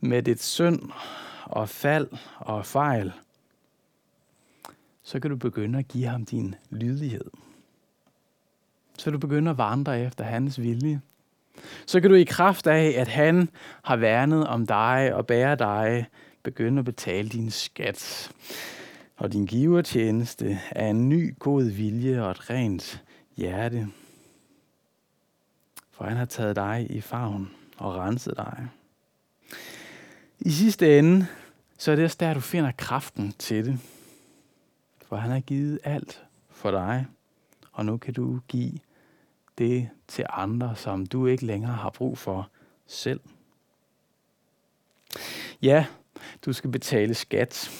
med 0.00 0.22
dit 0.22 0.42
synd 0.42 0.80
og 1.44 1.68
fald 1.68 2.08
og 2.36 2.66
fejl, 2.66 3.12
så 5.02 5.20
kan 5.20 5.30
du 5.30 5.36
begynde 5.36 5.78
at 5.78 5.88
give 5.88 6.06
ham 6.06 6.24
din 6.24 6.54
lydighed. 6.70 7.30
Så 8.98 9.10
du 9.10 9.18
begynder 9.18 9.52
at 9.52 9.58
vandre 9.58 10.00
efter 10.00 10.24
hans 10.24 10.60
vilje. 10.60 11.00
Så 11.86 12.00
kan 12.00 12.10
du 12.10 12.16
i 12.16 12.24
kraft 12.24 12.66
af, 12.66 12.94
at 12.96 13.08
han 13.08 13.48
har 13.82 13.96
værnet 13.96 14.46
om 14.46 14.66
dig 14.66 15.14
og 15.14 15.26
bærer 15.26 15.54
dig, 15.54 16.06
begynde 16.42 16.78
at 16.78 16.84
betale 16.84 17.28
din 17.28 17.50
skat 17.50 18.30
og 19.16 19.32
din 19.32 19.46
givertjeneste 19.46 20.60
af 20.70 20.86
en 20.86 21.08
ny 21.08 21.38
god 21.38 21.64
vilje 21.64 22.22
og 22.22 22.30
et 22.30 22.50
rent 22.50 23.02
hjerte. 23.36 23.88
For 25.96 26.04
han 26.04 26.16
har 26.16 26.24
taget 26.24 26.56
dig 26.56 26.86
i 26.90 27.00
favn 27.00 27.50
og 27.76 27.94
renset 27.94 28.36
dig. 28.36 28.68
I 30.38 30.50
sidste 30.50 30.98
ende, 30.98 31.26
så 31.78 31.92
er 31.92 31.96
det 31.96 32.04
også 32.04 32.16
der, 32.20 32.34
du 32.34 32.40
finder 32.40 32.72
kraften 32.72 33.34
til 33.38 33.64
det. 33.64 33.78
For 35.06 35.16
han 35.16 35.30
har 35.30 35.40
givet 35.40 35.78
alt 35.84 36.24
for 36.50 36.70
dig, 36.70 37.06
og 37.72 37.86
nu 37.86 37.96
kan 37.96 38.14
du 38.14 38.40
give 38.48 38.78
det 39.58 39.88
til 40.08 40.26
andre, 40.30 40.76
som 40.76 41.06
du 41.06 41.26
ikke 41.26 41.46
længere 41.46 41.72
har 41.72 41.90
brug 41.90 42.18
for 42.18 42.48
selv. 42.86 43.20
Ja, 45.62 45.86
du 46.44 46.52
skal 46.52 46.70
betale 46.70 47.14
skat. 47.14 47.70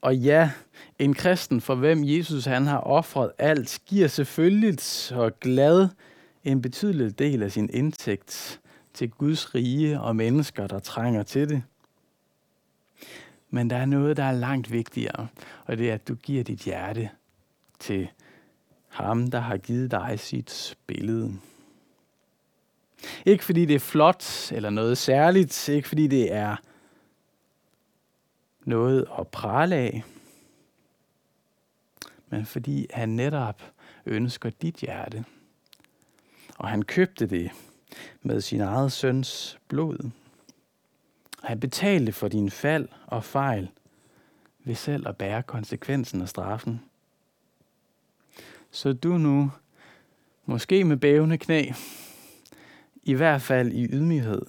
Og 0.00 0.16
ja, 0.16 0.50
en 0.98 1.14
kristen, 1.14 1.60
for 1.60 1.74
hvem 1.74 2.04
Jesus 2.04 2.44
han 2.44 2.66
har 2.66 2.78
offret 2.78 3.32
alt, 3.38 3.78
giver 3.86 4.08
selvfølgelig 4.08 4.78
og 5.12 5.40
glad 5.40 5.88
en 6.44 6.62
betydelig 6.62 7.18
del 7.18 7.42
af 7.42 7.52
sin 7.52 7.70
indtægt 7.72 8.60
til 8.94 9.10
Guds 9.10 9.54
rige 9.54 10.00
og 10.00 10.16
mennesker, 10.16 10.66
der 10.66 10.78
trænger 10.78 11.22
til 11.22 11.48
det. 11.48 11.62
Men 13.50 13.70
der 13.70 13.76
er 13.76 13.86
noget, 13.86 14.16
der 14.16 14.24
er 14.24 14.32
langt 14.32 14.72
vigtigere, 14.72 15.28
og 15.64 15.78
det 15.78 15.90
er, 15.90 15.94
at 15.94 16.08
du 16.08 16.14
giver 16.14 16.44
dit 16.44 16.58
hjerte 16.58 17.10
til 17.78 18.08
ham, 18.88 19.30
der 19.30 19.40
har 19.40 19.56
givet 19.56 19.90
dig 19.90 20.20
sit 20.20 20.78
billede. 20.86 21.32
Ikke 23.26 23.44
fordi 23.44 23.64
det 23.64 23.74
er 23.74 23.80
flot 23.80 24.52
eller 24.52 24.70
noget 24.70 24.98
særligt, 24.98 25.68
ikke 25.68 25.88
fordi 25.88 26.06
det 26.06 26.32
er 26.32 26.56
noget 28.64 29.06
at 29.18 29.28
prale 29.28 29.76
af, 29.76 30.04
men 32.28 32.46
fordi 32.46 32.86
han 32.90 33.08
netop 33.08 33.62
ønsker 34.06 34.50
dit 34.50 34.76
hjerte. 34.76 35.24
Og 36.60 36.68
han 36.68 36.82
købte 36.82 37.26
det 37.26 37.50
med 38.22 38.40
sin 38.40 38.60
eget 38.60 38.92
søns 38.92 39.58
blod. 39.68 40.10
Han 41.42 41.60
betalte 41.60 42.12
for 42.12 42.28
din 42.28 42.50
fald 42.50 42.88
og 43.06 43.24
fejl 43.24 43.70
ved 44.64 44.74
selv 44.74 45.08
at 45.08 45.16
bære 45.16 45.42
konsekvensen 45.42 46.20
og 46.20 46.28
straffen. 46.28 46.80
Så 48.70 48.92
du 48.92 49.18
nu, 49.18 49.52
måske 50.46 50.84
med 50.84 50.96
bævende 50.96 51.38
knæ, 51.38 51.72
i 53.02 53.14
hvert 53.14 53.42
fald 53.42 53.72
i 53.72 53.84
ydmyghed, 53.84 54.42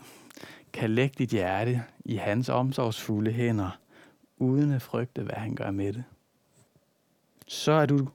kan 0.73 0.89
lægge 0.89 1.15
dit 1.17 1.29
hjerte 1.29 1.83
i 2.05 2.15
hans 2.15 2.49
omsorgsfulde 2.49 3.31
hænder, 3.31 3.79
uden 4.37 4.71
at 4.71 4.81
frygte, 4.81 5.21
hvad 5.21 5.35
han 5.35 5.55
gør 5.55 5.71
med 5.71 5.93
det. 5.93 6.03
Så 7.47 7.71
er 7.71 7.85
du 7.85 8.09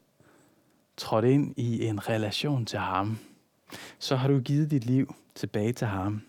trådt 0.97 1.25
ind 1.25 1.55
i 1.57 1.87
en 1.87 2.09
relation 2.09 2.67
til 2.67 2.79
ham. 2.79 3.19
Så 3.99 4.17
har 4.17 4.29
du 4.29 4.41
givet 4.41 4.71
dit 4.71 4.85
liv 4.85 5.15
tilbage 5.35 5.73
til 5.73 5.87
ham. 5.87 6.23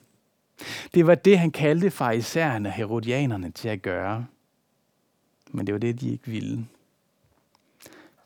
Det 0.94 1.08
var 1.08 1.16
det, 1.16 1.40
han 1.40 1.52
kaldte 1.52 1.92
farisæerne 1.92 2.70
og 2.70 2.74
herodianerne 2.74 3.52
til 3.52 3.70
at 3.70 3.82
gøre. 3.82 4.26
Men 5.52 5.68
det 5.68 5.74
var 5.74 5.80
det, 5.80 6.02
de 6.02 6.10
ikke 6.10 6.28
ville. 6.28 6.68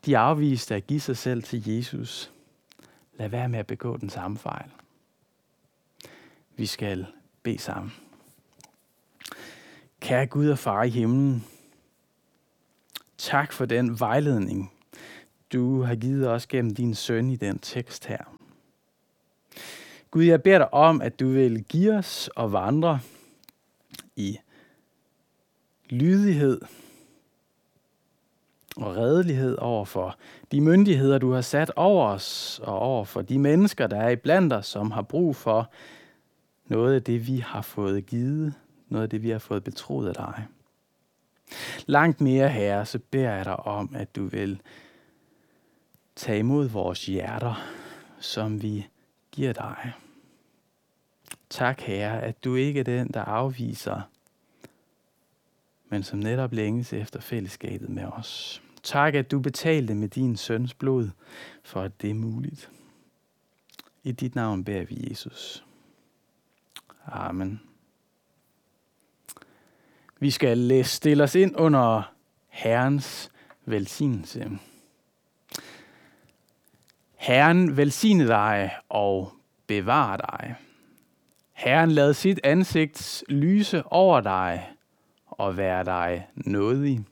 De 0.06 0.18
afviste 0.18 0.74
at 0.74 0.86
give 0.86 1.00
sig 1.00 1.16
selv 1.16 1.42
til 1.42 1.68
Jesus. 1.68 2.32
Lad 3.18 3.28
være 3.28 3.48
med 3.48 3.58
at 3.58 3.66
begå 3.66 3.96
den 3.96 4.10
samme 4.10 4.38
fejl. 4.38 4.70
Vi 6.56 6.66
skal 6.66 7.06
bede 7.42 7.58
sammen. 7.58 7.92
Kære 10.00 10.26
Gud 10.26 10.48
og 10.48 10.58
far 10.58 10.82
i 10.82 10.88
himlen, 10.88 11.44
tak 13.18 13.52
for 13.52 13.64
den 13.64 14.00
vejledning, 14.00 14.72
du 15.52 15.82
har 15.82 15.94
givet 15.94 16.28
os 16.28 16.46
gennem 16.46 16.74
din 16.74 16.94
søn 16.94 17.30
i 17.30 17.36
den 17.36 17.58
tekst 17.58 18.06
her. 18.06 18.31
Gud, 20.12 20.22
jeg 20.22 20.42
beder 20.42 20.58
dig 20.58 20.74
om, 20.74 21.02
at 21.02 21.20
du 21.20 21.28
vil 21.28 21.64
give 21.64 21.94
os 21.94 22.30
og 22.36 22.52
vandre 22.52 23.00
i 24.16 24.38
lydighed 25.90 26.60
og 28.76 28.96
redelighed 28.96 29.56
over 29.58 29.84
for 29.84 30.16
de 30.52 30.60
myndigheder, 30.60 31.18
du 31.18 31.32
har 31.32 31.40
sat 31.40 31.70
over 31.76 32.06
os, 32.06 32.60
og 32.62 32.78
over 32.78 33.04
for 33.04 33.22
de 33.22 33.38
mennesker, 33.38 33.86
der 33.86 33.96
er 33.96 34.08
i 34.08 34.16
blandt 34.16 34.52
os, 34.52 34.66
som 34.66 34.90
har 34.90 35.02
brug 35.02 35.36
for 35.36 35.70
noget 36.66 36.94
af 36.94 37.02
det, 37.02 37.26
vi 37.26 37.36
har 37.36 37.62
fået 37.62 38.06
givet, 38.06 38.54
noget 38.88 39.02
af 39.02 39.10
det, 39.10 39.22
vi 39.22 39.30
har 39.30 39.38
fået 39.38 39.64
betroet 39.64 40.08
af 40.08 40.14
dig. 40.14 40.46
Langt 41.86 42.20
mere, 42.20 42.48
Herre, 42.48 42.86
så 42.86 42.98
beder 42.98 43.32
jeg 43.32 43.44
dig 43.44 43.60
om, 43.60 43.92
at 43.94 44.16
du 44.16 44.26
vil 44.26 44.60
tage 46.16 46.38
imod 46.38 46.68
vores 46.68 47.06
hjerter, 47.06 47.54
som 48.20 48.62
vi 48.62 48.86
giver 49.32 49.52
dig. 49.52 49.92
Tak, 51.50 51.80
Herre, 51.80 52.22
at 52.22 52.44
du 52.44 52.54
ikke 52.54 52.80
er 52.80 52.84
den, 52.84 53.08
der 53.08 53.24
afviser, 53.24 54.00
men 55.88 56.02
som 56.02 56.18
netop 56.18 56.52
længes 56.52 56.92
efter 56.92 57.20
fællesskabet 57.20 57.88
med 57.88 58.04
os. 58.04 58.62
Tak, 58.82 59.14
at 59.14 59.30
du 59.30 59.40
betalte 59.40 59.94
med 59.94 60.08
din 60.08 60.36
søns 60.36 60.74
blod, 60.74 61.10
for 61.62 61.82
at 61.82 62.02
det 62.02 62.10
er 62.10 62.14
muligt. 62.14 62.70
I 64.02 64.12
dit 64.12 64.34
navn 64.34 64.64
beder 64.64 64.84
vi, 64.84 65.06
Jesus. 65.10 65.64
Amen. 67.06 67.60
Vi 70.18 70.30
skal 70.30 70.84
stille 70.84 71.24
os 71.24 71.34
ind 71.34 71.56
under 71.56 72.14
Herrens 72.48 73.30
velsignelse. 73.64 74.50
Herren 77.22 77.76
velsigne 77.76 78.26
dig 78.26 78.70
og 78.88 79.32
bevare 79.66 80.16
dig. 80.16 80.54
Herren 81.52 81.90
lad 81.90 82.14
sit 82.14 82.40
ansigt 82.44 83.24
lyse 83.28 83.82
over 83.86 84.20
dig 84.20 84.70
og 85.26 85.56
være 85.56 85.84
dig 85.84 86.28
nådig. 86.34 87.04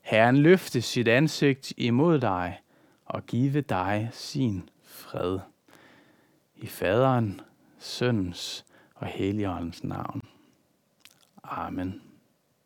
Herren 0.00 0.36
løfte 0.36 0.82
sit 0.82 1.08
ansigt 1.08 1.72
imod 1.76 2.18
dig 2.20 2.60
og 3.06 3.26
give 3.26 3.60
dig 3.60 4.08
sin 4.12 4.68
fred. 4.84 5.38
I 6.56 6.66
faderen, 6.66 7.40
søndens 7.78 8.64
og 8.94 9.06
helligåndens 9.06 9.84
navn. 9.84 10.22
Amen. 11.44 12.09